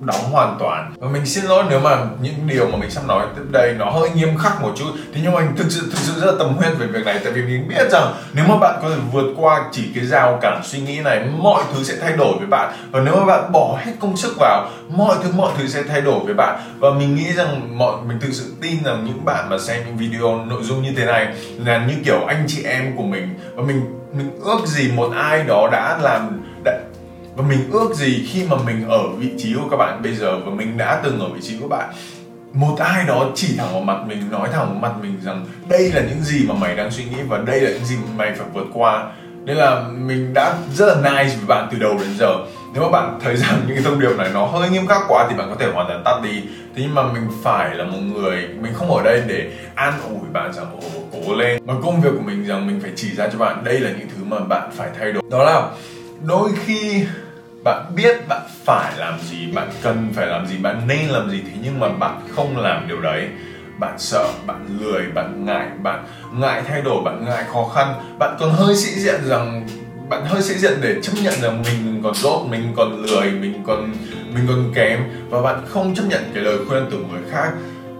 đóng 0.00 0.30
hoàn 0.30 0.56
toàn. 0.58 0.92
Và 0.98 1.08
mình 1.08 1.26
xin 1.26 1.44
lỗi 1.44 1.64
nếu 1.70 1.80
mà 1.80 1.96
những 2.22 2.34
điều 2.46 2.66
mà 2.66 2.78
mình 2.78 2.90
sắp 2.90 3.06
nói 3.06 3.26
tiếp 3.36 3.42
đây 3.50 3.74
nó 3.78 3.90
hơi 3.90 4.10
nghiêm 4.10 4.38
khắc 4.38 4.62
một 4.62 4.72
chút. 4.76 4.90
Thế 5.14 5.20
nhưng 5.22 5.32
mà 5.32 5.40
mình 5.40 5.56
thực 5.56 5.70
sự 5.70 5.80
thực 5.92 5.98
sự 5.98 6.20
rất 6.20 6.26
là 6.26 6.32
tâm 6.38 6.48
huyết 6.48 6.78
về 6.78 6.86
việc 6.86 7.06
này. 7.06 7.20
Tại 7.24 7.32
vì 7.32 7.42
mình 7.42 7.68
biết 7.68 7.90
rằng 7.90 8.14
nếu 8.32 8.44
mà 8.48 8.56
bạn 8.56 8.78
có 8.82 8.90
thể 8.90 8.96
vượt 9.12 9.34
qua 9.36 9.64
chỉ 9.72 9.82
cái 9.94 10.06
rào 10.06 10.38
cản 10.42 10.60
suy 10.64 10.80
nghĩ 10.80 11.00
này, 11.00 11.24
mọi 11.38 11.62
thứ 11.74 11.84
sẽ 11.84 11.94
thay 12.00 12.12
đổi 12.12 12.38
với 12.38 12.46
bạn. 12.46 12.72
Và 12.90 13.00
nếu 13.00 13.16
mà 13.16 13.24
bạn 13.24 13.52
bỏ 13.52 13.78
hết 13.84 13.92
công 14.00 14.16
sức 14.16 14.34
vào, 14.38 14.68
mọi 14.88 15.16
thứ 15.22 15.30
mọi 15.36 15.52
thứ 15.58 15.68
sẽ 15.68 15.82
thay 15.82 16.00
đổi 16.00 16.20
với 16.24 16.34
bạn. 16.34 16.60
Và 16.78 16.90
mình 16.90 17.14
nghĩ 17.14 17.32
rằng 17.32 17.78
mọi, 17.78 17.92
mình 18.08 18.20
thực 18.20 18.32
sự 18.32 18.54
tin 18.60 18.84
rằng 18.84 19.04
những 19.06 19.24
bạn 19.24 19.50
mà 19.50 19.58
xem 19.58 19.82
những 19.86 19.96
video 19.96 20.44
nội 20.44 20.62
dung 20.62 20.82
như 20.82 20.92
thế 20.96 21.04
này 21.04 21.28
là 21.64 21.86
như 21.86 21.94
kiểu 22.04 22.24
anh 22.26 22.44
chị 22.48 22.62
em 22.62 22.96
của 22.96 23.04
mình. 23.04 23.38
Và 23.54 23.62
mình 23.62 23.96
mình 24.12 24.30
ước 24.44 24.66
gì 24.66 24.92
một 24.92 25.12
ai 25.16 25.42
đó 25.42 25.68
đã 25.72 25.98
làm 26.02 26.39
và 27.36 27.44
mình 27.48 27.70
ước 27.72 27.94
gì 27.94 28.26
khi 28.28 28.44
mà 28.50 28.56
mình 28.66 28.88
ở 28.88 29.08
vị 29.08 29.30
trí 29.38 29.54
của 29.54 29.68
các 29.70 29.76
bạn 29.76 30.02
bây 30.02 30.14
giờ 30.14 30.38
và 30.38 30.50
mình 30.50 30.78
đã 30.78 31.00
từng 31.04 31.20
ở 31.20 31.28
vị 31.28 31.40
trí 31.42 31.58
của 31.60 31.68
bạn, 31.68 31.90
một 32.52 32.76
ai 32.78 33.04
đó 33.06 33.26
chỉ 33.34 33.56
thẳng 33.56 33.72
vào 33.72 33.80
mặt 33.80 33.98
mình, 34.06 34.30
nói 34.30 34.48
thẳng 34.52 34.66
vào 34.66 34.90
mặt 34.90 34.92
mình 35.02 35.20
rằng 35.24 35.46
đây 35.68 35.92
là 35.94 36.00
những 36.00 36.22
gì 36.22 36.46
mà 36.48 36.54
mày 36.54 36.76
đang 36.76 36.90
suy 36.90 37.04
nghĩ 37.04 37.22
và 37.28 37.38
đây 37.38 37.60
là 37.60 37.70
những 37.70 37.84
gì 37.84 37.96
mà 37.96 38.08
mày 38.16 38.34
phải 38.34 38.46
vượt 38.54 38.66
qua. 38.72 39.12
Nên 39.44 39.56
là 39.56 39.82
mình 39.98 40.32
đã 40.34 40.54
rất 40.74 40.86
là 40.86 41.10
nice 41.10 41.36
với 41.36 41.46
bạn 41.46 41.68
từ 41.72 41.78
đầu 41.78 41.98
đến 41.98 42.16
giờ. 42.18 42.36
Nếu 42.74 42.82
mà 42.82 42.88
bạn 42.88 43.18
thấy 43.24 43.36
rằng 43.36 43.60
những 43.66 43.76
cái 43.76 43.84
thông 43.84 44.00
điệp 44.00 44.16
này 44.18 44.30
nó 44.34 44.46
hơi 44.46 44.70
nghiêm 44.70 44.86
khắc 44.86 45.02
quá 45.08 45.26
thì 45.30 45.36
bạn 45.36 45.48
có 45.50 45.56
thể 45.58 45.72
hoàn 45.72 45.88
toàn 45.88 46.02
tắt 46.04 46.20
đi. 46.22 46.42
Thế 46.74 46.82
nhưng 46.82 46.94
mà 46.94 47.02
mình 47.02 47.28
phải 47.42 47.74
là 47.74 47.84
một 47.84 47.98
người, 48.14 48.48
mình 48.60 48.72
không 48.74 48.90
ở 48.90 49.02
đây 49.02 49.22
để 49.26 49.50
an 49.74 49.92
ủi 50.08 50.28
bạn 50.32 50.52
rằng, 50.52 50.66
ồ, 50.82 51.00
cố 51.12 51.34
lên. 51.34 51.62
Mà 51.66 51.74
công 51.82 52.00
việc 52.00 52.10
của 52.16 52.22
mình 52.22 52.46
rằng 52.46 52.66
mình 52.66 52.80
phải 52.82 52.90
chỉ 52.96 53.14
ra 53.16 53.28
cho 53.32 53.38
bạn, 53.38 53.64
đây 53.64 53.80
là 53.80 53.90
những 53.90 54.08
thứ 54.08 54.24
mà 54.24 54.38
bạn 54.38 54.70
phải 54.76 54.88
thay 54.98 55.12
đổi. 55.12 55.22
Đó 55.30 55.44
là 55.44 55.68
đôi 56.24 56.50
khi 56.64 57.04
bạn 57.64 57.92
biết 57.96 58.28
bạn 58.28 58.42
phải 58.64 58.92
làm 58.96 59.18
gì, 59.20 59.52
bạn 59.52 59.70
cần 59.82 60.12
phải 60.14 60.26
làm 60.26 60.46
gì, 60.46 60.56
bạn 60.56 60.82
nên 60.86 61.08
làm 61.08 61.30
gì 61.30 61.42
thế 61.46 61.52
nhưng 61.62 61.80
mà 61.80 61.88
bạn 61.88 62.20
không 62.36 62.56
làm 62.56 62.88
điều 62.88 63.00
đấy. 63.00 63.28
Bạn 63.78 63.94
sợ, 63.98 64.28
bạn 64.46 64.78
lười, 64.80 65.02
bạn 65.14 65.44
ngại 65.44 65.66
bạn 65.82 66.04
ngại 66.34 66.62
thay 66.68 66.82
đổi, 66.82 67.02
bạn 67.04 67.24
ngại 67.24 67.44
khó 67.52 67.68
khăn. 67.74 67.94
Bạn 68.18 68.36
còn 68.40 68.50
hơi 68.50 68.76
sĩ 68.76 69.00
diện 69.00 69.20
rằng, 69.24 69.66
bạn 70.08 70.24
hơi 70.26 70.42
sĩ 70.42 70.54
diện 70.54 70.72
để 70.80 70.96
chấp 71.02 71.12
nhận 71.22 71.34
rằng 71.40 71.62
mình 71.62 72.00
còn 72.04 72.14
dốt 72.14 72.46
mình 72.50 72.72
còn 72.76 73.02
lười, 73.02 73.30
mình 73.30 73.62
còn 73.66 73.92
mình 74.34 74.44
còn 74.48 74.72
kém 74.74 75.00
và 75.30 75.42
bạn 75.42 75.64
không 75.68 75.94
chấp 75.94 76.02
nhận 76.08 76.30
cái 76.34 76.42
lời 76.42 76.58
khuyên 76.68 76.86
từ 76.90 76.98
người 76.98 77.20
khác. 77.30 77.52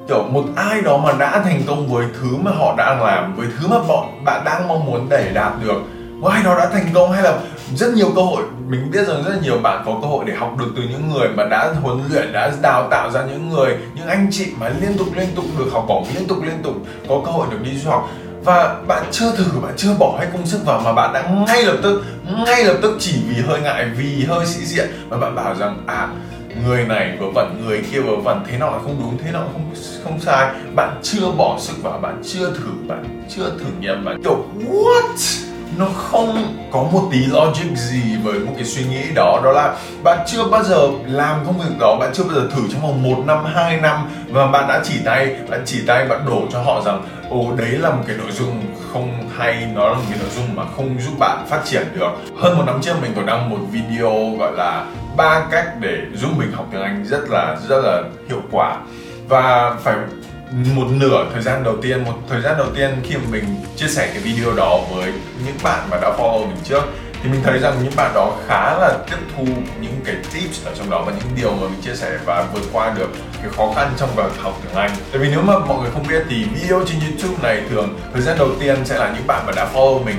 Kiểu, 0.09 0.23
một 0.31 0.45
ai 0.57 0.81
đó 0.81 0.97
mà 0.97 1.13
đã 1.19 1.41
thành 1.45 1.63
công 1.67 1.89
với 1.89 2.07
thứ 2.21 2.37
mà 2.37 2.51
họ 2.51 2.75
đang 2.79 3.03
làm, 3.03 3.35
với 3.37 3.47
thứ 3.59 3.69
mà 3.69 3.79
bọn 3.89 4.25
bạn 4.25 4.43
đang 4.45 4.69
mong 4.69 4.87
muốn 4.87 5.07
để 5.11 5.31
đạt 5.35 5.53
được 5.65 5.83
một 6.21 6.31
nó 6.45 6.59
đã 6.59 6.67
thành 6.73 6.87
công 6.95 7.13
hay 7.13 7.23
là 7.23 7.39
rất 7.77 7.95
nhiều 7.95 8.13
cơ 8.17 8.23
hội. 8.23 8.43
Mình 8.69 8.91
biết 8.91 9.07
rằng 9.09 9.23
rất 9.25 9.31
là 9.31 9.39
nhiều 9.43 9.59
bạn 9.59 9.83
có 9.87 9.99
cơ 10.03 10.09
hội 10.09 10.25
để 10.29 10.35
học 10.35 10.57
được 10.59 10.73
từ 10.77 10.83
những 10.83 11.11
người 11.11 11.29
mà 11.29 11.45
đã 11.45 11.73
huấn 11.83 12.01
luyện, 12.11 12.33
đã 12.33 12.53
đào 12.63 12.89
tạo 12.91 13.11
ra 13.11 13.25
những 13.25 13.51
người, 13.51 13.77
những 13.95 14.07
anh 14.07 14.29
chị 14.31 14.47
mà 14.61 14.69
liên 14.81 14.99
tục 14.99 15.07
liên 15.17 15.29
tục 15.37 15.45
được 15.59 15.67
học 15.73 15.85
bổng, 15.89 16.07
liên 16.15 16.29
tục 16.29 16.39
liên 16.43 16.63
tục 16.63 16.75
có 17.09 17.21
cơ 17.27 17.33
hội 17.33 17.47
được 17.51 17.59
đi 17.63 17.79
du 17.79 17.91
học. 17.91 18.09
Và 18.45 18.77
bạn 18.87 19.05
chưa 19.11 19.33
thử, 19.37 19.45
bạn 19.63 19.73
chưa 19.77 19.95
bỏ 19.99 20.17
hết 20.21 20.27
công 20.33 20.47
sức 20.47 20.61
vào 20.65 20.81
mà 20.85 20.93
bạn 20.93 21.13
đã 21.13 21.31
ngay 21.47 21.63
lập 21.63 21.77
tức, 21.83 22.05
ngay 22.47 22.65
lập 22.65 22.77
tức 22.83 22.97
chỉ 23.01 23.13
vì 23.29 23.43
hơi 23.43 23.61
ngại, 23.61 23.87
vì 23.97 24.25
hơi 24.25 24.47
sĩ 24.47 24.65
diện 24.65 24.89
mà 25.09 25.17
bạn 25.17 25.35
bảo 25.35 25.55
rằng 25.55 25.83
à 25.87 26.09
người 26.67 26.85
này 26.85 27.17
vừa 27.21 27.31
vẩn, 27.35 27.63
người 27.67 27.83
kia 27.93 28.01
vừa 28.01 28.17
vẩn, 28.17 28.45
thế 28.47 28.59
nọ 28.59 28.71
không 28.71 28.97
đúng, 29.01 29.19
thế 29.25 29.33
nọ 29.33 29.39
không 29.39 29.75
không 30.05 30.21
sai. 30.21 30.51
Bạn 30.75 31.01
chưa 31.03 31.31
bỏ 31.37 31.57
sức 31.61 31.83
vào, 31.83 31.99
bạn 31.99 32.23
chưa 32.25 32.47
thử, 32.47 32.71
bạn 32.89 33.23
chưa 33.37 33.51
thử 33.59 33.67
nghiệm, 33.81 34.05
bạn 34.05 34.23
kiểu, 34.25 34.45
what? 34.71 35.50
Nó 35.77 35.87
không 35.97 36.57
có 36.71 36.83
một 36.83 37.09
tí 37.13 37.19
logic 37.19 37.77
gì 37.77 38.17
với 38.23 38.39
một 38.39 38.53
cái 38.57 38.65
suy 38.65 38.85
nghĩ 38.85 39.03
đó 39.15 39.41
đó 39.45 39.53
là 39.53 39.77
bạn 40.03 40.19
chưa 40.27 40.45
bao 40.45 40.63
giờ 40.65 40.89
làm 41.07 41.37
công 41.47 41.59
việc 41.59 41.79
đó, 41.79 41.97
bạn 42.01 42.11
chưa 42.15 42.25
bao 42.25 42.35
giờ 42.35 42.49
thử 42.55 42.63
trong 42.73 42.83
vòng 42.83 43.03
một 43.03 43.23
năm, 43.27 43.45
hai 43.45 43.77
năm 43.77 44.11
và 44.29 44.47
bạn 44.47 44.69
đã 44.69 44.81
chỉ 44.85 44.95
tay, 45.05 45.37
bạn 45.49 45.63
chỉ 45.67 45.83
tay, 45.87 46.09
bạn 46.09 46.27
đổ 46.27 46.43
cho 46.53 46.63
họ 46.63 46.81
rằng, 46.81 47.03
ồ, 47.31 47.53
đấy 47.57 47.71
là 47.71 47.91
một 47.91 48.03
cái 48.07 48.17
nội 48.17 48.31
dung 48.33 48.63
không 48.93 49.29
hay, 49.37 49.67
nó 49.75 49.89
là 49.89 49.95
một 49.95 50.05
cái 50.11 50.19
nội 50.19 50.31
dung 50.37 50.57
mà 50.57 50.63
không 50.77 50.97
giúp 51.01 51.13
bạn 51.19 51.47
phát 51.49 51.61
triển 51.65 51.83
được. 51.95 52.11
Hơn 52.39 52.59
một 52.59 52.65
năm 52.67 52.81
trước 52.83 52.95
mình 53.03 53.13
có 53.17 53.23
đăng 53.23 53.51
một 53.51 53.59
video 53.71 54.37
gọi 54.39 54.53
là 54.57 54.85
ba 55.17 55.43
cách 55.51 55.67
để 55.81 55.97
giúp 56.15 56.31
mình 56.37 56.53
học 56.53 56.67
tiếng 56.73 56.83
anh 56.83 57.05
rất 57.05 57.31
là 57.31 57.57
rất 57.69 57.81
là 57.85 58.03
hiệu 58.29 58.43
quả. 58.51 58.77
Và 59.29 59.75
phải 59.83 59.95
một 60.53 60.87
nửa 60.91 61.27
thời 61.33 61.43
gian 61.43 61.65
đầu 61.65 61.77
tiên, 61.83 62.05
một 62.05 62.15
thời 62.29 62.41
gian 62.41 62.59
đầu 62.59 62.67
tiên 62.77 62.91
khi 63.05 63.17
mà 63.17 63.23
mình 63.31 63.45
chia 63.77 63.89
sẻ 63.89 64.11
cái 64.13 64.23
video 64.23 64.53
đó 64.55 64.81
với 64.95 65.13
những 65.45 65.57
bạn 65.63 65.89
mà 65.91 65.97
đã 66.03 66.13
follow 66.19 66.47
mình 66.47 66.57
trước, 66.65 66.83
thì 67.23 67.31
mình 67.31 67.41
thấy 67.45 67.59
rằng 67.59 67.77
những 67.83 67.93
bạn 67.97 68.15
đó 68.15 68.33
khá 68.49 68.79
là 68.79 68.99
tiếp 69.11 69.17
thu 69.37 69.45
những 69.81 70.01
cái 70.05 70.15
tips 70.15 70.65
ở 70.65 70.73
trong 70.79 70.91
đó 70.91 71.03
và 71.07 71.13
những 71.13 71.37
điều 71.37 71.51
mà 71.53 71.69
mình 71.69 71.81
chia 71.85 71.95
sẻ 71.95 72.19
và 72.25 72.47
vượt 72.55 72.63
qua 72.73 72.95
được 72.99 73.11
cái 73.43 73.51
khó 73.57 73.73
khăn 73.77 73.93
trong 73.97 74.09
việc 74.17 74.33
học 74.39 74.61
tiếng 74.63 74.75
Anh. 74.75 74.91
Tại 75.13 75.21
vì 75.21 75.29
nếu 75.31 75.43
mà 75.43 75.59
mọi 75.59 75.81
người 75.81 75.91
không 75.91 76.07
biết 76.09 76.23
thì 76.29 76.45
video 76.45 76.81
trên 76.87 77.01
YouTube 77.01 77.43
này 77.43 77.63
thường 77.71 77.99
thời 78.13 78.23
gian 78.23 78.39
đầu 78.39 78.49
tiên 78.61 78.77
sẽ 78.85 78.99
là 78.99 79.13
những 79.15 79.27
bạn 79.27 79.47
mà 79.47 79.53
đã 79.57 79.69
follow 79.75 80.05
mình, 80.05 80.17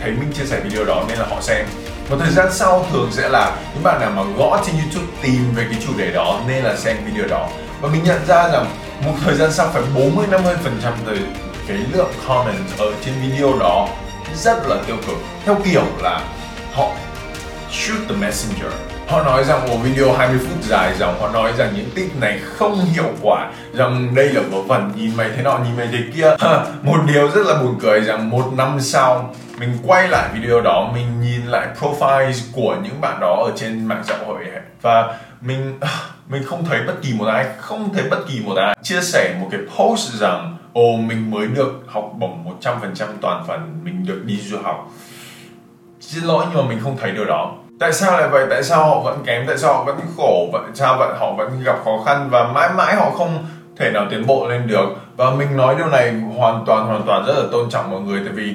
thấy 0.00 0.10
mình 0.10 0.32
chia 0.32 0.44
sẻ 0.44 0.60
video 0.60 0.84
đó 0.84 1.04
nên 1.08 1.18
là 1.18 1.26
họ 1.30 1.40
xem 1.40 1.66
một 2.10 2.16
thời 2.20 2.32
gian 2.32 2.52
sau 2.52 2.86
thường 2.92 3.08
sẽ 3.12 3.28
là 3.28 3.56
những 3.74 3.82
bạn 3.82 4.00
nào 4.00 4.10
mà 4.10 4.22
gõ 4.36 4.62
trên 4.66 4.74
YouTube 4.74 5.06
tìm 5.22 5.54
về 5.54 5.66
cái 5.70 5.80
chủ 5.86 5.92
đề 5.96 6.12
đó 6.12 6.40
nên 6.48 6.64
là 6.64 6.76
xem 6.76 6.96
video 7.04 7.28
đó 7.28 7.48
và 7.80 7.88
mình 7.88 8.04
nhận 8.04 8.26
ra 8.26 8.48
rằng 8.48 8.66
một 9.04 9.14
thời 9.24 9.34
gian 9.34 9.52
sau 9.52 9.68
phải 9.72 9.82
40 9.94 10.26
50 10.30 10.54
phần 10.62 10.78
trăm 10.82 10.92
từ 11.06 11.18
cái 11.68 11.78
lượng 11.92 12.12
comment 12.28 12.78
ở 12.78 12.92
trên 13.04 13.14
video 13.22 13.58
đó 13.60 13.88
rất 14.34 14.58
là 14.68 14.76
tiêu 14.86 14.96
cực. 15.06 15.16
Theo 15.44 15.56
kiểu 15.64 15.84
là 16.02 16.20
họ 16.72 16.90
shoot 17.70 18.08
the 18.08 18.14
messenger. 18.14 18.72
Họ 19.08 19.22
nói 19.22 19.44
rằng 19.44 19.68
một 19.68 19.76
video 19.82 20.12
20 20.12 20.38
phút 20.38 20.62
dài 20.62 20.94
rằng 20.98 21.20
họ 21.20 21.28
nói 21.28 21.52
rằng 21.58 21.72
những 21.76 21.90
tip 21.94 22.16
này 22.20 22.40
không 22.44 22.84
hiệu 22.84 23.10
quả, 23.22 23.50
rằng 23.72 24.14
đây 24.14 24.28
là 24.28 24.42
vớ 24.50 24.62
vẩn 24.62 24.92
nhìn 24.96 25.16
mày 25.16 25.30
thế 25.36 25.42
nọ, 25.42 25.58
nhìn 25.58 25.76
mày 25.76 25.88
thế 25.92 25.98
kia. 26.14 26.36
Một 26.82 26.98
điều 27.06 27.30
rất 27.30 27.46
là 27.46 27.54
buồn 27.62 27.78
cười 27.82 28.00
rằng 28.00 28.30
một 28.30 28.52
năm 28.56 28.80
sau, 28.80 29.34
mình 29.58 29.78
quay 29.86 30.08
lại 30.08 30.28
video 30.34 30.60
đó, 30.60 30.90
mình 30.94 31.20
nhìn 31.20 31.46
lại 31.46 31.68
profile 31.80 32.32
của 32.52 32.76
những 32.82 33.00
bạn 33.00 33.20
đó 33.20 33.42
ở 33.46 33.52
trên 33.56 33.86
mạng 33.86 34.02
xã 34.06 34.14
hội 34.26 34.44
và 34.82 35.18
mình 35.40 35.78
à, 35.80 35.88
mình 36.28 36.42
không 36.46 36.64
thấy 36.64 36.80
bất 36.86 36.94
kỳ 37.02 37.14
một 37.18 37.26
ai, 37.26 37.46
không 37.58 37.94
thấy 37.94 38.04
bất 38.10 38.28
kỳ 38.28 38.40
một 38.46 38.56
ai 38.56 38.76
chia 38.82 39.00
sẻ 39.00 39.34
một 39.40 39.48
cái 39.50 39.60
post 39.78 40.14
rằng, 40.20 40.56
ồ, 40.72 40.96
mình 40.96 41.30
mới 41.30 41.46
được 41.46 41.82
học 41.86 42.12
bổng 42.18 42.44
100% 42.60 43.06
toàn 43.20 43.44
phần, 43.48 43.80
mình 43.84 44.06
được 44.06 44.22
đi 44.24 44.40
du 44.40 44.58
học. 44.62 44.90
Xin 46.00 46.24
lỗi 46.24 46.44
nhưng 46.48 46.62
mà 46.62 46.68
mình 46.68 46.80
không 46.82 46.96
thấy 47.00 47.10
điều 47.10 47.24
đó. 47.24 47.54
Tại 47.80 47.92
sao 47.92 48.20
lại 48.20 48.28
vậy? 48.28 48.46
Tại 48.50 48.62
sao 48.62 48.88
họ 48.88 49.00
vẫn 49.00 49.22
kém? 49.26 49.46
Tại 49.46 49.58
sao 49.58 49.74
họ 49.74 49.84
vẫn 49.84 49.96
khổ? 50.16 50.48
Tại 50.52 50.62
sao 50.74 50.96
vậy? 50.98 51.08
Họ 51.18 51.32
vẫn 51.32 51.62
gặp 51.64 51.76
khó 51.84 52.02
khăn 52.06 52.28
và 52.30 52.44
mãi 52.44 52.68
mãi 52.76 52.94
họ 52.94 53.10
không 53.10 53.46
thể 53.76 53.90
nào 53.90 54.06
tiến 54.10 54.26
bộ 54.26 54.48
lên 54.48 54.66
được? 54.66 54.86
Và 55.16 55.30
mình 55.30 55.56
nói 55.56 55.74
điều 55.78 55.86
này 55.86 56.14
hoàn 56.36 56.64
toàn 56.66 56.86
hoàn 56.86 57.02
toàn 57.06 57.24
rất 57.26 57.34
là 57.36 57.44
tôn 57.52 57.70
trọng 57.70 57.90
mọi 57.90 58.00
người, 58.00 58.20
tại 58.24 58.32
vì 58.32 58.54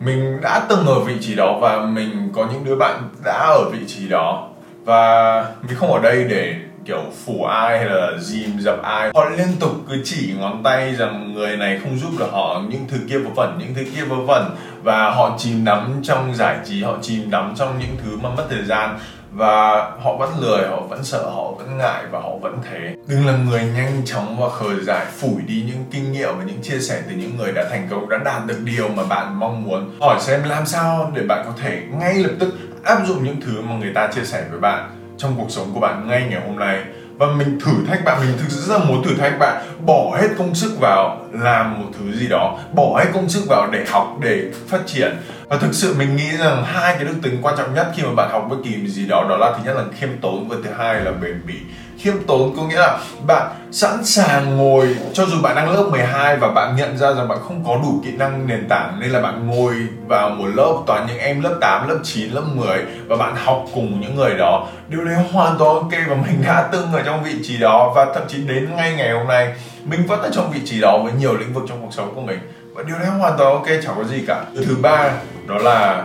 mình 0.00 0.40
đã 0.42 0.62
từng 0.68 0.86
ở 0.86 1.00
vị 1.00 1.14
trí 1.20 1.34
đó 1.34 1.58
và 1.60 1.80
mình 1.80 2.30
có 2.34 2.46
những 2.52 2.64
đứa 2.64 2.76
bạn 2.76 3.02
đã 3.24 3.38
ở 3.38 3.70
vị 3.72 3.78
trí 3.86 4.08
đó. 4.08 4.48
Và 4.84 5.44
mình 5.62 5.76
không 5.76 5.92
ở 5.92 5.98
đây 5.98 6.24
để 6.24 6.54
kiểu 6.86 7.04
phủ 7.24 7.44
ai 7.44 7.78
hay 7.78 7.88
là 7.88 8.10
dìm 8.20 8.50
dập 8.58 8.82
ai. 8.82 9.10
Họ 9.14 9.24
liên 9.24 9.48
tục 9.60 9.70
cứ 9.88 10.02
chỉ 10.04 10.34
ngón 10.38 10.62
tay 10.62 10.94
rằng 10.94 11.34
người 11.34 11.56
này 11.56 11.80
không 11.82 11.98
giúp 11.98 12.10
được 12.18 12.28
họ 12.32 12.62
những 12.68 12.84
thứ 12.88 12.96
kia 13.10 13.18
vớ 13.18 13.30
vẩn, 13.36 13.58
những 13.58 13.74
thứ 13.74 13.82
kia 13.94 14.04
vớ 14.04 14.16
vẩn. 14.16 14.56
Và 14.82 15.10
họ 15.10 15.36
chìm 15.38 15.64
đắm 15.64 16.00
trong 16.02 16.34
giải 16.34 16.56
trí, 16.64 16.82
họ 16.82 16.96
chìm 17.02 17.30
đắm 17.30 17.54
trong 17.56 17.78
những 17.78 17.96
thứ 18.04 18.16
mà 18.16 18.28
mất 18.30 18.46
thời 18.50 18.64
gian. 18.64 18.98
Và 19.32 19.74
họ 20.02 20.16
vẫn 20.16 20.30
lười, 20.40 20.68
họ 20.68 20.80
vẫn 20.80 21.04
sợ, 21.04 21.22
họ 21.22 21.52
vẫn 21.58 21.78
ngại 21.78 22.02
và 22.10 22.20
họ 22.20 22.30
vẫn 22.40 22.58
thế. 22.70 22.94
Đừng 23.06 23.26
là 23.26 23.32
người 23.36 23.62
nhanh 23.76 24.02
chóng 24.04 24.40
và 24.40 24.48
khờ 24.48 24.84
dại 24.84 25.06
phủi 25.18 25.42
đi 25.46 25.64
những 25.66 25.84
kinh 25.90 26.12
nghiệm 26.12 26.38
và 26.38 26.44
những 26.44 26.62
chia 26.62 26.78
sẻ 26.78 27.02
từ 27.08 27.16
những 27.16 27.36
người 27.36 27.52
đã 27.52 27.64
thành 27.70 27.88
công, 27.90 28.08
đã 28.08 28.18
đạt 28.24 28.46
được 28.46 28.58
điều 28.64 28.88
mà 28.88 29.02
bạn 29.04 29.40
mong 29.40 29.64
muốn. 29.64 29.90
Hỏi 30.00 30.16
xem 30.20 30.42
làm 30.42 30.66
sao 30.66 31.12
để 31.14 31.22
bạn 31.22 31.42
có 31.46 31.52
thể 31.62 31.82
ngay 32.00 32.14
lập 32.14 32.32
tức 32.38 32.54
áp 32.84 32.98
dụng 33.06 33.24
những 33.24 33.40
thứ 33.40 33.60
mà 33.60 33.74
người 33.74 33.92
ta 33.94 34.06
chia 34.14 34.24
sẻ 34.24 34.44
với 34.50 34.60
bạn 34.60 34.90
trong 35.18 35.34
cuộc 35.36 35.50
sống 35.50 35.70
của 35.74 35.80
bạn 35.80 36.08
ngay 36.08 36.26
ngày 36.30 36.40
hôm 36.46 36.58
nay. 36.58 36.78
Và 37.18 37.26
mình 37.26 37.58
thử 37.64 37.72
thách 37.88 38.04
bạn, 38.04 38.20
mình 38.20 38.38
thực 38.38 38.50
sự 38.50 38.60
rất 38.60 38.78
là 38.78 38.84
muốn 38.84 39.04
thử 39.04 39.14
thách 39.14 39.38
bạn. 39.38 39.64
Bỏ 39.86 40.16
hết 40.20 40.28
công 40.38 40.54
sức 40.54 40.76
vào 40.80 41.26
làm 41.32 41.80
một 41.80 41.86
thứ 41.98 42.12
gì 42.12 42.28
đó. 42.28 42.58
Bỏ 42.72 42.98
hết 42.98 43.10
công 43.14 43.28
sức 43.28 43.44
vào 43.48 43.68
để 43.70 43.84
học, 43.88 44.16
để 44.20 44.50
phát 44.68 44.80
triển. 44.86 45.16
Và 45.48 45.56
thực 45.56 45.74
sự 45.74 45.94
mình 45.98 46.16
nghĩ 46.16 46.36
rằng 46.36 46.64
hai 46.64 46.94
cái 46.94 47.04
đức 47.04 47.14
tính 47.22 47.38
quan 47.42 47.54
trọng 47.58 47.74
nhất 47.74 47.86
khi 47.96 48.02
mà 48.02 48.10
bạn 48.16 48.30
học 48.32 48.46
bất 48.50 48.56
kỳ 48.64 48.88
gì 48.88 49.06
đó 49.08 49.26
đó 49.28 49.36
là 49.36 49.52
thứ 49.56 49.64
nhất 49.64 49.76
là 49.76 49.84
khiêm 49.98 50.08
tốn 50.20 50.48
và 50.48 50.56
thứ 50.64 50.70
hai 50.78 51.00
là 51.00 51.12
bền 51.12 51.40
bỉ 51.46 51.54
khiêm 51.98 52.14
tốn 52.26 52.54
có 52.56 52.62
nghĩa 52.62 52.78
là 52.78 52.98
bạn 53.26 53.52
sẵn 53.72 54.04
sàng 54.04 54.56
ngồi 54.56 54.96
cho 55.12 55.26
dù 55.26 55.36
bạn 55.42 55.56
đang 55.56 55.70
lớp 55.70 55.84
12 55.90 56.36
và 56.36 56.48
bạn 56.48 56.76
nhận 56.76 56.98
ra 56.98 57.12
rằng 57.12 57.28
bạn 57.28 57.38
không 57.48 57.64
có 57.66 57.76
đủ 57.82 58.00
kỹ 58.04 58.10
năng 58.16 58.46
nền 58.46 58.68
tảng 58.68 59.00
nên 59.00 59.10
là 59.10 59.20
bạn 59.20 59.46
ngồi 59.46 59.74
vào 60.06 60.30
một 60.30 60.46
lớp 60.54 60.74
toàn 60.86 61.06
những 61.08 61.18
em 61.18 61.42
lớp 61.42 61.58
8, 61.60 61.88
lớp 61.88 61.98
9, 62.02 62.30
lớp 62.30 62.44
10 62.54 62.78
và 63.06 63.16
bạn 63.16 63.34
học 63.36 63.64
cùng 63.74 64.00
những 64.00 64.16
người 64.16 64.34
đó. 64.38 64.68
Điều 64.88 65.04
đấy 65.04 65.14
hoàn 65.32 65.58
toàn 65.58 65.74
ok 65.74 65.92
và 66.08 66.14
mình 66.14 66.42
đã 66.46 66.68
từng 66.72 66.92
ở 66.92 67.02
trong 67.02 67.24
vị 67.24 67.34
trí 67.42 67.58
đó 67.58 67.92
và 67.96 68.06
thậm 68.14 68.22
chí 68.28 68.38
đến 68.38 68.76
ngay 68.76 68.94
ngày 68.96 69.10
hôm 69.10 69.26
nay 69.26 69.52
mình 69.84 70.06
vẫn 70.06 70.22
ở 70.22 70.30
trong 70.32 70.50
vị 70.50 70.60
trí 70.64 70.80
đó 70.80 70.98
với 71.04 71.12
nhiều 71.12 71.36
lĩnh 71.36 71.52
vực 71.52 71.64
trong 71.68 71.78
cuộc 71.82 71.92
sống 71.92 72.12
của 72.14 72.20
mình. 72.20 72.38
Và 72.74 72.82
điều 72.82 72.98
đấy 72.98 73.08
hoàn 73.08 73.38
toàn 73.38 73.52
ok 73.52 73.66
chẳng 73.82 73.94
có 73.96 74.04
gì 74.04 74.24
cả. 74.26 74.44
Thứ 74.66 74.76
ba 74.82 75.10
đó 75.48 75.58
là 75.58 76.04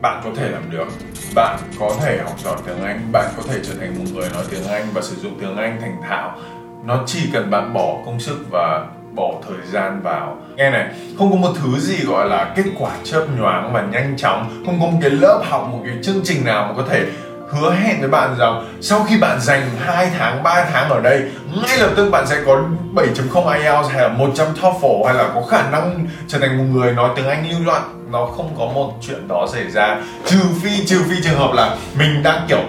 bạn 0.00 0.20
có 0.24 0.30
thể 0.36 0.50
làm 0.50 0.70
được. 0.70 0.86
Bạn 1.34 1.58
có 1.78 1.96
thể 2.00 2.18
học 2.24 2.40
giỏi 2.44 2.56
tiếng 2.66 2.84
Anh. 2.84 3.12
Bạn 3.12 3.30
có 3.36 3.42
thể 3.48 3.60
trở 3.62 3.74
thành 3.80 3.98
một 3.98 4.04
người 4.14 4.28
nói 4.34 4.44
tiếng 4.50 4.64
Anh 4.68 4.86
và 4.94 5.02
sử 5.02 5.16
dụng 5.16 5.38
tiếng 5.40 5.56
Anh 5.56 5.78
thành 5.80 5.96
thạo. 6.08 6.38
Nó 6.84 7.02
chỉ 7.06 7.20
cần 7.32 7.50
bạn 7.50 7.74
bỏ 7.74 7.96
công 8.06 8.20
sức 8.20 8.38
và 8.50 8.86
bỏ 9.14 9.34
thời 9.48 9.66
gian 9.72 10.00
vào. 10.02 10.38
Nghe 10.56 10.70
này, 10.70 10.94
không 11.18 11.30
có 11.30 11.36
một 11.36 11.52
thứ 11.62 11.78
gì 11.78 12.04
gọi 12.04 12.28
là 12.28 12.52
kết 12.56 12.64
quả 12.78 12.90
chớp 13.04 13.26
nhoáng 13.38 13.72
và 13.72 13.82
nhanh 13.82 14.16
chóng. 14.16 14.62
Không 14.66 14.80
có 14.80 14.86
một 14.86 14.98
cái 15.00 15.10
lớp 15.10 15.42
học, 15.44 15.68
một 15.72 15.80
cái 15.84 15.94
chương 16.02 16.20
trình 16.24 16.44
nào 16.44 16.66
mà 16.68 16.82
có 16.82 16.88
thể 16.90 17.06
hứa 17.50 17.72
hẹn 17.72 18.00
với 18.00 18.08
bạn 18.08 18.36
rằng 18.38 18.78
sau 18.80 19.04
khi 19.08 19.18
bạn 19.18 19.40
dành 19.40 19.70
2 19.78 20.10
tháng 20.18 20.42
3 20.42 20.64
tháng 20.72 20.90
ở 20.90 21.00
đây, 21.00 21.22
ngay 21.62 21.78
lập 21.78 21.90
tức 21.96 22.10
bạn 22.10 22.26
sẽ 22.26 22.36
có 22.46 22.62
7.0 22.94 23.48
IELTS 23.48 23.90
hay 23.90 24.02
là 24.02 24.08
100 24.08 24.46
TOEFL 24.62 25.04
hay 25.04 25.14
là 25.14 25.28
có 25.34 25.42
khả 25.42 25.70
năng 25.70 26.06
trở 26.28 26.38
thành 26.38 26.58
một 26.58 26.64
người 26.80 26.92
nói 26.92 27.10
tiếng 27.16 27.28
Anh 27.28 27.50
lưu 27.50 27.60
loạn. 27.64 27.82
Nó 28.12 28.26
không 28.26 28.54
có 28.58 28.64
một 28.66 28.92
chuyện 29.02 29.28
đó 29.28 29.46
xảy 29.52 29.70
ra. 29.70 29.96
Trừ 30.26 30.38
phi 30.62 30.86
trừ 30.86 31.02
phi 31.08 31.22
trường 31.24 31.38
hợp 31.38 31.50
là 31.54 31.76
mình 31.98 32.22
đang, 32.22 32.46
kiểu 32.48 32.62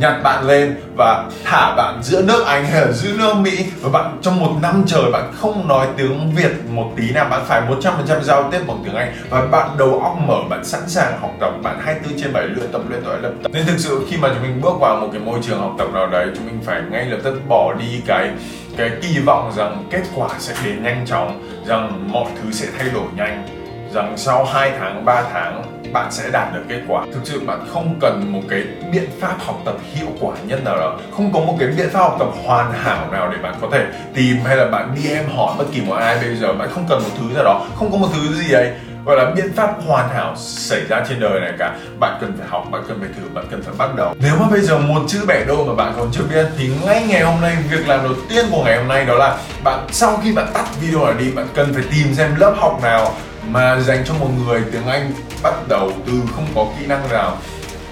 nhặt 0.00 0.22
bạn 0.22 0.46
lên 0.46 0.76
và 0.96 1.24
thả 1.44 1.74
bạn 1.76 2.02
giữa 2.02 2.22
nước 2.22 2.44
Anh 2.46 2.64
hay 2.64 2.80
là 2.80 2.92
giữa 2.92 3.12
nước 3.18 3.34
Mỹ. 3.36 3.66
Và 3.80 3.88
bạn, 3.88 4.18
trong 4.22 4.40
một 4.40 4.52
năm 4.62 4.84
trời 4.86 5.12
bạn 5.12 5.32
không 5.34 5.68
nói 5.68 5.86
tiếng 5.96 6.34
Việt 6.36 6.52
một 6.68 6.90
tí 6.96 7.12
nào. 7.12 7.26
Bạn 7.30 7.44
phải 7.46 7.62
100% 8.06 8.22
giao 8.22 8.50
tiếp 8.52 8.58
bằng 8.66 8.82
tiếng 8.84 8.94
Anh. 8.94 9.12
Và 9.30 9.46
bạn 9.46 9.68
đầu 9.78 10.00
óc 10.00 10.18
mở, 10.26 10.36
bạn 10.50 10.64
sẵn 10.64 10.80
sàng 10.86 11.20
học 11.20 11.30
tập. 11.40 11.52
Bạn 11.62 11.80
24 11.80 12.20
trên 12.20 12.32
7 12.32 12.44
luyện 12.46 12.72
tập 12.72 12.82
luyện 12.88 13.02
tập 13.04 13.10
luyện 13.20 13.42
tập. 13.42 13.50
Nên 13.52 13.66
thực 13.66 13.78
sự 13.78 14.06
khi 14.10 14.16
mà 14.16 14.28
chúng 14.28 14.42
mình 14.42 14.60
bước 14.60 14.80
vào 14.80 14.96
một 14.96 15.08
cái 15.12 15.20
môi 15.20 15.38
trường 15.42 15.60
học 15.60 15.74
tập 15.78 15.88
nào 15.94 16.06
đấy, 16.06 16.26
chúng 16.36 16.46
mình 16.46 16.60
phải 16.64 16.82
ngay 16.90 17.04
lập 17.04 17.18
tức 17.24 17.40
bỏ 17.48 17.74
đi 17.74 18.02
cái 18.06 18.30
cái 18.76 18.90
kỳ 19.02 19.18
vọng 19.18 19.52
rằng 19.56 19.84
kết 19.90 20.02
quả 20.14 20.28
sẽ 20.38 20.54
đến 20.64 20.82
nhanh 20.82 21.06
chóng, 21.06 21.42
rằng 21.66 22.08
mọi 22.12 22.26
thứ 22.42 22.52
sẽ 22.52 22.66
thay 22.78 22.88
đổi 22.94 23.06
nhanh, 23.16 23.48
rằng 23.94 24.14
sau 24.16 24.44
2 24.44 24.72
tháng 24.78 25.04
3 25.04 25.22
tháng 25.32 25.79
bạn 25.92 26.12
sẽ 26.12 26.30
đạt 26.32 26.54
được 26.54 26.62
kết 26.68 26.80
quả. 26.88 27.04
Thực 27.14 27.20
sự 27.24 27.40
bạn 27.46 27.66
không 27.72 27.98
cần 28.00 28.32
một 28.32 28.42
cái 28.50 28.64
biện 28.92 29.08
pháp 29.20 29.34
học 29.38 29.60
tập 29.64 29.74
hiệu 29.92 30.08
quả 30.20 30.36
nhất 30.46 30.64
nào 30.64 30.76
đó 30.76 30.98
không 31.16 31.32
có 31.32 31.40
một 31.40 31.56
cái 31.60 31.68
biện 31.68 31.90
pháp 31.92 32.00
học 32.00 32.16
tập 32.18 32.28
hoàn 32.44 32.72
hảo 32.72 33.10
nào 33.12 33.28
để 33.32 33.38
bạn 33.42 33.54
có 33.60 33.68
thể 33.72 33.86
tìm 34.14 34.36
hay 34.44 34.56
là 34.56 34.66
bạn 34.66 34.94
đi 34.94 35.10
em 35.10 35.24
hỏi 35.36 35.54
bất 35.58 35.64
kỳ 35.72 35.80
một 35.80 35.94
ai. 35.94 36.18
Bây 36.18 36.36
giờ 36.36 36.52
bạn 36.52 36.68
không 36.70 36.86
cần 36.88 37.02
một 37.02 37.10
thứ 37.18 37.34
nào 37.34 37.44
đó, 37.44 37.66
không 37.74 37.92
có 37.92 37.98
một 37.98 38.08
thứ 38.12 38.34
gì 38.34 38.52
ấy. 38.52 38.72
Gọi 39.04 39.16
là 39.16 39.30
biện 39.30 39.52
pháp 39.56 39.74
hoàn 39.86 40.08
hảo 40.08 40.34
xảy 40.36 40.80
ra 40.88 41.04
trên 41.08 41.20
đời 41.20 41.40
này 41.40 41.52
cả. 41.58 41.76
Bạn 41.98 42.18
cần 42.20 42.36
phải 42.38 42.48
học, 42.48 42.66
bạn 42.70 42.82
cần 42.88 43.00
phải 43.00 43.08
thử, 43.16 43.28
bạn 43.34 43.44
cần 43.50 43.62
phải 43.62 43.74
bắt 43.78 43.94
đầu. 43.96 44.14
Nếu 44.22 44.34
mà 44.40 44.46
bây 44.50 44.60
giờ 44.60 44.78
một 44.78 45.02
chữ 45.08 45.24
bẻ 45.26 45.44
đôi 45.44 45.66
mà 45.66 45.74
bạn 45.74 45.92
còn 45.96 46.08
chưa 46.12 46.22
biết, 46.30 46.46
thì 46.58 46.70
ngay 46.86 47.04
ngày 47.08 47.20
hôm 47.20 47.40
nay, 47.40 47.56
việc 47.70 47.88
làm 47.88 48.02
đầu 48.02 48.12
tiên 48.28 48.46
của 48.50 48.64
ngày 48.64 48.78
hôm 48.78 48.88
nay 48.88 49.04
đó 49.04 49.14
là 49.14 49.38
bạn 49.64 49.86
sau 49.90 50.20
khi 50.22 50.32
bạn 50.32 50.46
tắt 50.54 50.64
video 50.80 51.04
này 51.04 51.14
đi, 51.18 51.30
bạn 51.30 51.46
cần 51.54 51.74
phải 51.74 51.82
tìm 51.90 52.14
xem 52.14 52.34
lớp 52.34 52.54
học 52.56 52.80
nào 52.82 53.12
mà 53.48 53.80
dành 53.80 54.04
cho 54.06 54.14
một 54.14 54.28
người 54.46 54.62
tiếng 54.72 54.86
Anh 54.86 55.12
bắt 55.42 55.54
đầu 55.68 55.92
từ 56.06 56.12
không 56.34 56.46
có 56.54 56.66
kỹ 56.78 56.86
năng 56.86 57.08
nào. 57.08 57.36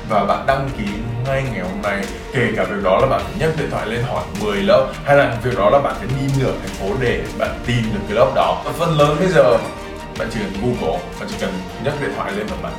Và 0.09 0.25
bạn 0.25 0.47
đăng 0.47 0.71
ký 0.79 0.85
ngay 1.27 1.43
ngày 1.53 1.61
hôm 1.61 1.83
nay. 1.83 2.01
Kể 2.35 2.49
cả 2.57 2.65
việc 2.65 2.83
đó 2.85 2.99
là 3.01 3.07
bạn 3.07 3.21
phải 3.25 3.35
nhấc 3.39 3.59
điện 3.59 3.71
thoại 3.71 3.87
lên 3.87 4.03
hỏi 4.03 4.25
10 4.41 4.57
lớp, 4.57 4.87
hay 5.05 5.17
là 5.17 5.37
việc 5.43 5.59
đó 5.59 5.71
là 5.71 5.79
bạn 5.79 5.95
phải 5.99 6.09
đi 6.09 6.35
nửa 6.39 6.53
thành 6.61 6.75
phố 6.81 6.95
để 7.01 7.23
bạn 7.39 7.51
tìm 7.67 7.83
được 7.95 8.01
cái 8.09 8.17
lớp 8.17 8.33
đó. 8.35 8.63
Và 8.65 8.73
phần 8.79 8.99
lớn 8.99 9.17
bây 9.19 9.29
giờ, 9.29 9.59
bạn 10.19 10.29
chỉ 10.35 10.41
cần 10.41 10.53
Google, 10.63 10.99
bạn 11.21 11.29
chỉ 11.29 11.37
cần 11.41 11.53
nhấc 11.85 12.01
điện 12.01 12.11
thoại 12.17 12.33
lên 12.33 12.47
và 12.47 12.57
bạn 12.63 12.73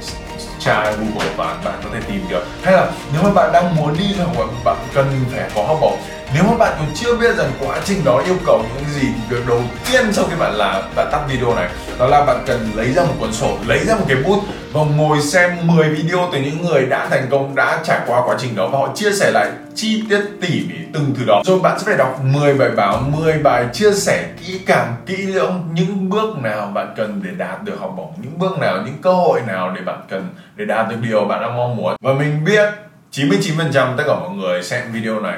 tra 0.60 0.92
Google 0.92 1.30
và 1.38 1.56
bạn 1.66 1.80
có 1.84 1.90
thể 1.94 2.00
tìm 2.08 2.26
được. 2.30 2.46
Hay 2.64 2.74
là 2.74 2.88
nếu 3.14 3.24
mà 3.24 3.30
bạn 3.30 3.52
đang 3.54 3.76
muốn 3.76 3.98
đi 3.98 4.16
thì 4.18 4.24
bạn 4.66 4.78
cần 4.94 5.26
phải 5.32 5.50
có 5.56 5.64
học 5.64 5.78
bổng 5.82 6.00
nếu 6.34 6.44
mà 6.44 6.58
bạn 6.58 6.74
còn 6.80 6.88
chưa 6.96 7.16
biết 7.16 7.38
rằng 7.38 7.52
quá 7.60 7.80
trình 7.86 8.06
đó 8.06 8.22
yêu 8.26 8.36
cầu 8.46 8.66
những 8.76 8.86
gì 8.96 9.08
thì 9.16 9.36
việc 9.36 9.48
đầu 9.48 9.62
tiên 9.92 10.14
sau 10.14 10.26
khi 10.30 10.36
bạn 10.40 10.54
làm, 10.54 10.84
bạn 10.96 11.10
tắt 11.12 11.20
video 11.30 11.56
này, 11.56 11.70
đó 12.00 12.08
là 12.08 12.26
bạn 12.26 12.44
cần 12.48 12.70
lấy 12.76 12.92
ra 12.94 13.04
một 13.04 13.14
cuốn 13.20 13.34
sổ, 13.34 13.58
lấy 13.68 13.80
ra 13.80 13.96
một 13.96 14.06
cái 14.08 14.18
bút 14.24 14.44
và 14.74 14.82
ngồi 14.98 15.22
xem 15.22 15.52
10 15.64 15.90
video 15.90 16.30
từ 16.34 16.40
những 16.40 16.62
người 16.62 16.86
đã 16.86 17.08
thành 17.10 17.28
công, 17.30 17.56
đã 17.56 17.80
trải 17.84 18.00
qua 18.08 18.22
quá 18.26 18.36
trình 18.40 18.56
đó 18.56 18.68
và 18.68 18.80
họ 18.80 18.90
chia 18.96 19.12
sẻ 19.12 19.32
lại 19.32 19.52
chi 19.76 20.04
tiết 20.10 20.22
tỉ 20.42 20.48
mỉ 20.70 20.76
từng 20.94 21.14
thứ 21.18 21.26
đó. 21.28 21.42
Rồi 21.46 21.60
bạn 21.60 21.80
sẽ 21.80 21.86
phải 21.86 21.98
đọc 21.98 22.20
10 22.24 22.54
bài 22.54 22.70
báo 22.70 23.02
10 23.18 23.34
bài 23.34 23.66
chia 23.74 23.94
sẻ 23.94 24.30
kỹ 24.40 24.60
càng, 24.66 24.96
kỹ 25.06 25.18
lưỡng 25.18 25.70
những 25.74 26.10
bước 26.10 26.38
nào 26.38 26.72
bạn 26.74 26.94
cần 26.98 27.22
để 27.24 27.30
đạt 27.38 27.64
được 27.64 27.80
học 27.80 27.94
bổng, 27.98 28.14
những 28.18 28.40
bước 28.40 28.60
nào, 28.60 28.78
những 28.86 28.98
cơ 29.02 29.14
hội 29.14 29.42
nào 29.48 29.72
để 29.76 29.82
bạn 29.82 30.02
cần 30.10 30.30
để 30.56 30.66
đạt 30.66 30.90
được 30.90 30.98
điều 31.02 31.26
bạn 31.26 31.42
đang 31.42 31.58
mong 31.58 31.76
muốn. 31.76 31.96
Và 32.02 32.14
mình 32.14 32.46
biết 32.46 32.70
99% 33.12 33.98
tất 33.98 34.04
cả 34.08 34.14
mọi 34.14 34.30
người 34.30 34.64
xem 34.64 34.84
video 34.92 35.20
này 35.20 35.38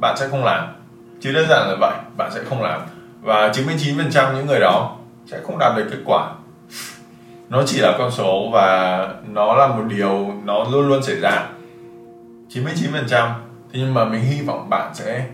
bạn 0.00 0.16
sẽ 0.18 0.28
không 0.28 0.44
làm. 0.44 0.66
Chỉ 1.20 1.32
đơn 1.32 1.46
giản 1.48 1.68
là 1.68 1.76
vậy, 1.80 1.94
bạn 2.16 2.30
sẽ 2.34 2.40
không 2.48 2.62
làm. 2.62 2.80
Và 3.22 3.52
99% 3.52 4.34
những 4.34 4.46
người 4.46 4.60
đó 4.60 4.96
sẽ 5.26 5.40
không 5.46 5.58
đạt 5.58 5.76
được 5.76 5.88
kết 5.90 5.98
quả. 6.04 6.30
Nó 7.48 7.62
chỉ 7.66 7.78
là 7.78 7.94
con 7.98 8.10
số 8.10 8.50
và 8.52 9.08
nó 9.28 9.54
là 9.54 9.66
một 9.66 9.82
điều 9.88 10.32
nó 10.44 10.64
luôn 10.64 10.88
luôn 10.88 11.02
xảy 11.02 11.16
ra. 11.20 11.46
99% 12.48 13.28
thế 13.72 13.80
nhưng 13.80 13.94
mà 13.94 14.04
mình 14.04 14.20
hy 14.20 14.42
vọng 14.42 14.70
bạn 14.70 14.94
sẽ 14.94 15.26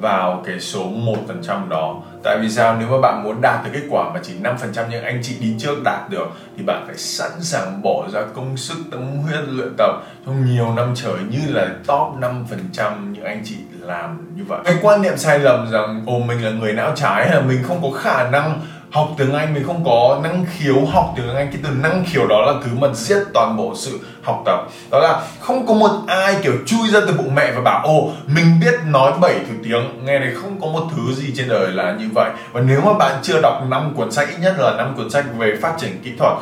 vào 0.00 0.42
cái 0.46 0.60
số 0.60 0.90
1% 0.90 1.68
đó. 1.68 2.02
Tại 2.22 2.38
vì 2.38 2.50
sao? 2.50 2.76
Nếu 2.78 2.88
mà 2.88 2.96
bạn 3.02 3.22
muốn 3.24 3.40
đạt 3.40 3.64
được 3.64 3.70
kết 3.74 3.86
quả 3.90 4.10
mà 4.14 4.20
chỉ 4.22 4.32
5% 4.42 4.88
những 4.90 5.04
anh 5.04 5.20
chị 5.22 5.36
đi 5.40 5.54
trước 5.58 5.82
đạt 5.84 6.10
được, 6.10 6.26
thì 6.56 6.62
bạn 6.62 6.84
phải 6.86 6.96
sẵn 6.96 7.30
sàng 7.40 7.82
bỏ 7.82 8.08
ra 8.12 8.20
công 8.34 8.56
sức, 8.56 8.76
tâm 8.90 9.16
huyết 9.16 9.48
luyện 9.48 9.74
tập 9.78 10.02
trong 10.26 10.44
nhiều 10.46 10.72
năm 10.76 10.92
trời, 10.94 11.18
như 11.30 11.38
là 11.48 11.68
top 11.86 12.20
5% 12.20 13.12
những 13.12 13.24
anh 13.24 13.42
chị 13.44 13.56
làm 13.86 14.32
như 14.36 14.42
vậy. 14.48 14.58
Cái 14.64 14.74
quan 14.82 15.02
niệm 15.02 15.16
sai 15.16 15.38
lầm 15.38 15.70
rằng, 15.70 16.02
ồ, 16.06 16.18
mình 16.18 16.44
là 16.44 16.50
người 16.50 16.72
não 16.72 16.92
trái 16.94 17.26
hay 17.28 17.36
là 17.36 17.42
mình 17.42 17.62
không 17.62 17.82
có 17.82 17.98
khả 17.98 18.30
năng 18.30 18.60
học 18.90 19.08
tiếng 19.18 19.34
Anh, 19.34 19.54
mình 19.54 19.64
không 19.66 19.84
có 19.84 20.20
năng 20.22 20.46
khiếu 20.56 20.84
học 20.92 21.12
tiếng 21.16 21.36
Anh. 21.36 21.48
Cái 21.52 21.60
từ 21.64 21.70
năng 21.82 22.04
khiếu 22.06 22.26
đó 22.26 22.40
là 22.46 22.52
thứ 22.64 22.70
mà 22.80 22.88
giết 22.94 23.18
toàn 23.34 23.56
bộ 23.56 23.72
sự 23.76 24.00
học 24.22 24.42
tập. 24.44 24.60
Đó 24.90 24.98
là 24.98 25.22
không 25.40 25.66
có 25.66 25.74
một 25.74 25.90
ai, 26.06 26.36
kiểu, 26.42 26.52
chui 26.66 26.88
ra 26.88 27.00
từ 27.06 27.12
bụng 27.12 27.34
mẹ 27.34 27.52
và 27.52 27.60
bảo 27.60 27.86
ô 27.86 28.10
mình 28.26 28.60
biết 28.60 28.74
nói 28.86 29.12
bảy 29.20 29.34
thứ 29.34 29.54
tiếng. 29.64 30.04
Nghe 30.04 30.18
này 30.18 30.32
không 30.34 30.60
có 30.60 30.66
một 30.66 30.82
thứ 30.96 31.14
gì 31.14 31.32
trên 31.36 31.48
đời 31.48 31.68
là 31.72 31.96
như 31.98 32.08
vậy. 32.14 32.30
Và 32.52 32.60
nếu 32.60 32.80
mà 32.80 32.92
bạn 32.92 33.12
chưa 33.22 33.40
đọc 33.42 33.62
năm 33.68 33.94
cuốn 33.96 34.12
sách, 34.12 34.28
ít 34.28 34.36
nhất 34.40 34.54
là 34.58 34.74
năm 34.76 34.94
cuốn 34.96 35.10
sách 35.10 35.24
về 35.38 35.56
phát 35.62 35.72
triển 35.78 36.00
kỹ 36.04 36.12
thuật, 36.18 36.32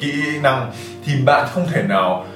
kỹ 0.00 0.12
năng, 0.42 0.72
thì 1.06 1.12
bạn 1.24 1.46
không 1.54 1.66
thể 1.72 1.82
nào 1.82 2.26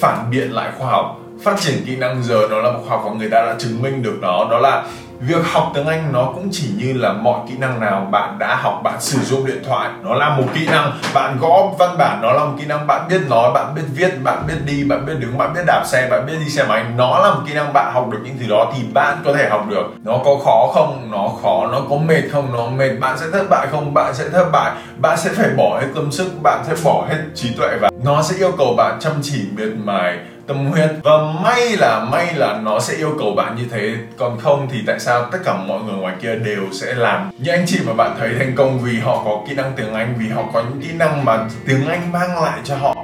phản 0.00 0.30
biện 0.30 0.52
lại 0.52 0.68
khoa 0.78 0.90
học 0.90 1.20
phát 1.42 1.60
triển 1.60 1.84
kỹ 1.86 1.96
năng 1.96 2.22
giờ 2.22 2.48
nó 2.50 2.58
là 2.58 2.70
một 2.70 2.80
khoa 2.88 2.96
học 2.96 3.06
và 3.06 3.12
người 3.18 3.30
ta 3.30 3.42
đã 3.42 3.54
chứng 3.58 3.82
minh 3.82 4.02
được 4.02 4.18
nó. 4.20 4.46
Đó 4.50 4.58
là 4.58 4.84
việc 5.20 5.46
học 5.52 5.72
tiếng 5.74 5.86
Anh 5.86 6.12
nó 6.12 6.24
cũng 6.34 6.48
chỉ 6.52 6.68
như 6.76 6.92
là 6.92 7.12
mọi 7.12 7.40
kỹ 7.48 7.54
năng 7.58 7.80
nào 7.80 8.08
bạn 8.10 8.38
đã 8.38 8.54
học, 8.54 8.80
bạn 8.84 9.00
sử 9.00 9.18
dụng 9.18 9.46
điện 9.46 9.62
thoại, 9.66 9.90
nó 10.02 10.14
là 10.14 10.36
một 10.36 10.44
kỹ 10.54 10.66
năng. 10.66 10.92
Bạn 11.14 11.38
gõ 11.40 11.68
văn 11.78 11.98
bản, 11.98 12.18
nó 12.22 12.32
là 12.32 12.44
một 12.44 12.52
kỹ 12.58 12.66
năng. 12.66 12.86
Bạn 12.86 13.08
biết 13.08 13.20
nói, 13.28 13.50
bạn 13.54 13.74
biết 13.74 13.82
viết, 13.94 14.22
bạn 14.22 14.44
biết 14.48 14.54
đi, 14.64 14.84
bạn 14.84 15.06
biết 15.06 15.12
đứng, 15.18 15.38
bạn 15.38 15.54
biết 15.54 15.60
đạp 15.66 15.82
xe, 15.86 16.08
bạn 16.10 16.26
biết 16.26 16.32
đi 16.44 16.50
xe 16.50 16.64
máy, 16.64 16.84
nó 16.96 17.18
là 17.18 17.34
một 17.34 17.40
kỹ 17.46 17.54
năng 17.54 17.72
bạn 17.72 17.92
học 17.94 18.08
được 18.10 18.18
những 18.24 18.36
thứ 18.40 18.46
đó 18.48 18.72
thì 18.76 18.82
bạn 18.94 19.18
có 19.24 19.32
thể 19.32 19.48
học 19.48 19.66
được. 19.68 19.84
Nó 20.04 20.18
có 20.24 20.36
khó 20.44 20.70
không? 20.74 21.10
Nó 21.10 21.28
khó. 21.42 21.68
Nó 21.72 21.80
có 21.90 21.96
mệt 21.96 22.22
không? 22.32 22.52
Nó 22.52 22.66
mệt. 22.66 22.90
Bạn 23.00 23.18
sẽ 23.18 23.26
thất 23.32 23.50
bại 23.50 23.66
không? 23.70 23.94
Bạn 23.94 24.14
sẽ 24.14 24.28
thất 24.28 24.44
bại. 24.52 24.72
Bạn 24.98 25.16
sẽ 25.16 25.30
phải 25.36 25.48
bỏ 25.56 25.78
hết 25.80 25.86
tâm 25.94 26.12
sức, 26.12 26.30
bạn 26.42 26.64
sẽ 26.66 26.74
bỏ 26.84 27.06
hết 27.08 27.18
trí 27.34 27.54
tuệ 27.54 27.68
và 27.80 27.90
nó 28.04 28.22
sẽ 28.22 28.36
yêu 28.36 28.52
cầu 28.58 28.74
bạn 28.76 28.98
chăm 29.00 29.12
chỉ, 29.22 29.42
miệt 29.56 29.68
mài 29.84 30.18
tâm 30.50 30.66
huyết. 30.66 30.90
Và 31.02 31.12
may 31.42 31.76
là 31.76 32.04
may 32.12 32.34
là 32.34 32.60
nó 32.62 32.80
sẽ 32.80 32.96
yêu 32.96 33.14
cầu 33.18 33.34
bạn 33.34 33.56
như 33.56 33.64
thế. 33.70 33.94
Còn 34.16 34.38
không 34.38 34.68
thì 34.72 34.78
tại 34.86 35.00
sao 35.00 35.24
tất 35.32 35.38
cả 35.44 35.56
mọi 35.56 35.82
người 35.82 35.94
ngoài 35.94 36.14
kia 36.22 36.34
đều 36.34 36.62
sẽ 36.72 36.94
làm? 36.94 37.30
Như 37.38 37.52
anh 37.52 37.64
chị 37.66 37.78
mà 37.86 37.92
bạn 37.92 38.16
thấy 38.18 38.30
thành 38.38 38.54
công 38.56 38.78
vì 38.78 38.98
họ 38.98 39.22
có 39.24 39.40
kỹ 39.48 39.54
năng 39.54 39.72
tiếng 39.76 39.94
Anh 39.94 40.14
vì 40.18 40.28
họ 40.28 40.42
có 40.54 40.62
những 40.62 40.80
kỹ 40.82 40.88
năng 40.98 41.24
mà 41.24 41.48
tiếng 41.66 41.88
Anh 41.88 42.12
mang 42.12 42.42
lại 42.42 42.58
cho 42.64 42.76
họ 42.76 42.96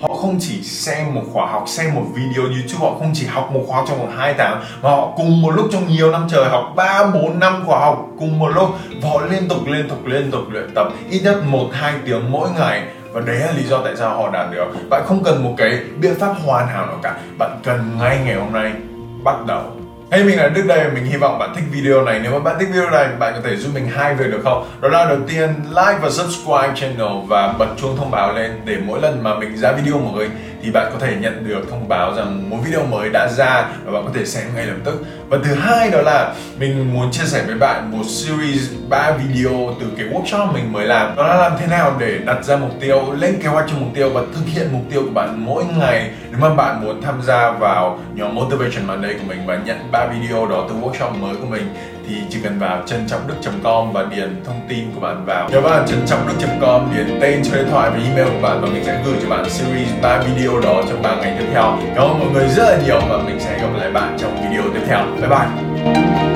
họ 0.00 0.14
không 0.14 0.36
chỉ 0.40 0.62
xem 0.62 1.14
một 1.14 1.22
khóa 1.32 1.46
học 1.46 1.64
xem 1.66 1.94
một 1.94 2.04
video 2.14 2.44
youtube 2.44 2.78
họ 2.78 2.94
không 2.98 3.10
chỉ 3.14 3.26
học 3.26 3.50
một 3.52 3.64
khóa 3.66 3.84
trong 3.88 3.98
vòng 3.98 4.16
hai 4.16 4.34
tháng 4.38 4.64
mà 4.82 4.90
họ 4.90 5.12
cùng 5.16 5.42
một 5.42 5.50
lúc 5.50 5.66
trong 5.72 5.88
nhiều 5.88 6.12
năm 6.12 6.26
trời 6.30 6.44
học 6.44 6.72
3, 6.76 7.10
4 7.14 7.38
năm 7.38 7.62
khóa 7.66 7.78
học 7.78 8.06
cùng 8.18 8.38
một 8.38 8.48
lúc. 8.48 8.68
Và 9.02 9.10
họ 9.10 9.20
liên 9.30 9.48
tục 9.48 9.58
liên 9.66 9.88
tục 9.88 10.06
liên 10.06 10.30
tục 10.30 10.42
luyện 10.50 10.74
tập 10.74 10.88
ít 11.10 11.20
nhất 11.24 11.36
một 11.46 11.68
hai 11.72 11.92
tiếng 12.06 12.32
mỗi 12.32 12.48
ngày 12.58 12.82
và 13.16 13.22
đấy 13.26 13.38
là 13.38 13.52
lý 13.56 13.62
do 13.62 13.80
tại 13.84 13.96
sao 13.96 14.16
họ 14.16 14.30
đạt 14.30 14.46
được 14.52 14.66
bạn 14.90 15.02
không 15.06 15.24
cần 15.24 15.44
một 15.44 15.54
cái 15.56 15.80
biện 16.00 16.14
pháp 16.20 16.34
hoàn 16.44 16.68
hảo 16.68 16.86
nào 16.86 16.98
cả. 17.02 17.16
Bạn 17.38 17.60
cần 17.64 17.98
ngay 17.98 18.18
ngày 18.24 18.34
hôm 18.34 18.52
nay 18.52 18.72
bắt 19.24 19.36
đầu. 19.46 19.62
Hey, 20.10 20.24
mình 20.24 20.38
là 20.38 20.48
Đức 20.48 20.62
đây. 20.66 20.90
Mình 20.94 21.04
hy 21.04 21.16
vọng 21.16 21.38
bạn 21.38 21.52
thích 21.54 21.64
video 21.72 22.02
này. 22.02 22.20
Nếu 22.22 22.32
mà 22.32 22.38
bạn 22.38 22.56
thích 22.58 22.68
video 22.72 22.90
này, 22.90 23.08
bạn 23.18 23.32
có 23.34 23.40
thể 23.44 23.56
giúp 23.56 23.70
mình 23.74 23.88
hai 23.88 24.14
việc 24.14 24.30
được 24.30 24.40
không? 24.44 24.68
Đó 24.80 24.88
là 24.88 25.04
đầu 25.04 25.18
tiên, 25.28 25.48
like 25.68 25.98
và 26.02 26.10
subscribe 26.10 26.72
channel 26.74 27.26
và 27.28 27.54
bật 27.58 27.68
chuông 27.76 27.96
thông 27.96 28.10
báo 28.10 28.32
lên 28.32 28.60
Để 28.64 28.76
mỗi 28.86 29.00
lần 29.00 29.22
mà 29.22 29.34
mình 29.38 29.56
ra 29.56 29.72
video 29.72 29.98
mới 29.98 30.28
thì 30.62 30.70
bạn 30.70 30.90
có 30.92 30.98
thể 30.98 31.16
nhận 31.20 31.48
được 31.48 31.70
thông 31.70 31.88
báo 31.88 32.14
rằng 32.14 32.50
một 32.50 32.56
video 32.64 32.86
mới 32.86 33.08
đã 33.12 33.28
ra 33.36 33.68
và 33.84 33.92
bạn 33.92 34.04
có 34.04 34.10
thể 34.14 34.24
xem 34.24 34.44
ngay 34.54 34.66
lập 34.66 34.76
tức. 34.84 35.04
Và 35.28 35.38
thứ 35.44 35.54
hai 35.54 35.90
đó 35.90 36.00
là 36.02 36.34
mình 36.58 36.94
muốn 36.94 37.10
chia 37.10 37.24
sẻ 37.24 37.44
với 37.46 37.54
bạn 37.54 37.90
một 37.98 38.04
series 38.06 38.70
3 38.88 39.10
video 39.10 39.74
từ 39.80 39.86
cái 39.96 40.06
workshop 40.06 40.52
mình 40.52 40.72
mới 40.72 40.86
làm. 40.86 41.16
Đó 41.16 41.26
là 41.26 41.34
làm 41.36 41.52
thế 41.58 41.66
nào 41.66 41.96
để 41.98 42.18
đặt 42.26 42.44
ra 42.44 42.56
mục 42.56 42.72
tiêu, 42.80 43.12
lên 43.18 43.38
kế 43.42 43.48
hoạch 43.48 43.66
cho 43.68 43.76
mục 43.78 43.88
tiêu 43.94 44.10
và 44.10 44.22
thực 44.34 44.46
hiện 44.46 44.68
mục 44.72 44.82
tiêu 44.90 45.02
của 45.02 45.12
bạn 45.14 45.44
mỗi 45.46 45.64
ngày 45.64 46.10
nếu 46.30 46.40
mà 46.40 46.54
bạn 46.54 46.84
muốn 46.84 47.02
tham 47.02 47.22
gia 47.22 47.50
vào 47.50 48.00
nhóm 48.14 48.34
motivation 48.34 48.86
Monday 48.86 49.14
của 49.14 49.24
mình 49.28 49.46
và 49.46 49.58
nhận 49.66 49.76
3 49.92 50.06
video 50.06 50.46
đó 50.46 50.66
từ 50.68 50.74
workshop 50.74 51.18
mới 51.20 51.36
của 51.36 51.46
mình 51.46 51.74
thì 52.06 52.14
chỉ 52.30 52.38
cần 52.42 52.58
vào 52.58 52.82
trân 52.86 53.08
trọng 53.08 53.28
đức.com 53.28 53.92
và 53.92 54.06
điền 54.10 54.42
thông 54.44 54.60
tin 54.68 54.90
của 54.94 55.00
bạn 55.00 55.24
vào. 55.24 55.48
Nhớ 55.50 55.60
vào 55.60 55.86
trân 55.86 56.06
trọng 56.06 56.28
đức.com 56.28 56.90
điền 56.96 57.18
tên 57.20 57.44
số 57.44 57.56
điện 57.56 57.66
thoại 57.70 57.90
và 57.90 57.96
email 57.96 58.34
của 58.34 58.42
bạn 58.42 58.60
và 58.60 58.68
mình 58.68 58.84
sẽ 58.84 59.02
gửi 59.04 59.16
cho 59.22 59.28
bạn 59.28 59.50
series 59.50 59.88
3 60.02 60.18
video 60.18 60.60
đó 60.60 60.82
trong 60.88 61.02
3 61.02 61.16
ngày 61.16 61.36
tiếp 61.38 61.46
theo. 61.52 61.78
Cảm 61.94 62.04
ơn 62.04 62.18
mọi 62.18 62.28
người 62.32 62.48
rất 62.48 62.64
là 62.70 62.78
nhiều 62.84 63.00
và 63.08 63.18
mình 63.18 63.40
sẽ 63.40 63.58
gặp 63.58 63.68
lại 63.78 63.90
bạn 63.90 64.16
trong 64.18 64.36
video 64.42 64.62
tiếp 64.74 64.82
theo. 64.88 65.06
Bye 65.20 65.28
bye! 65.28 66.35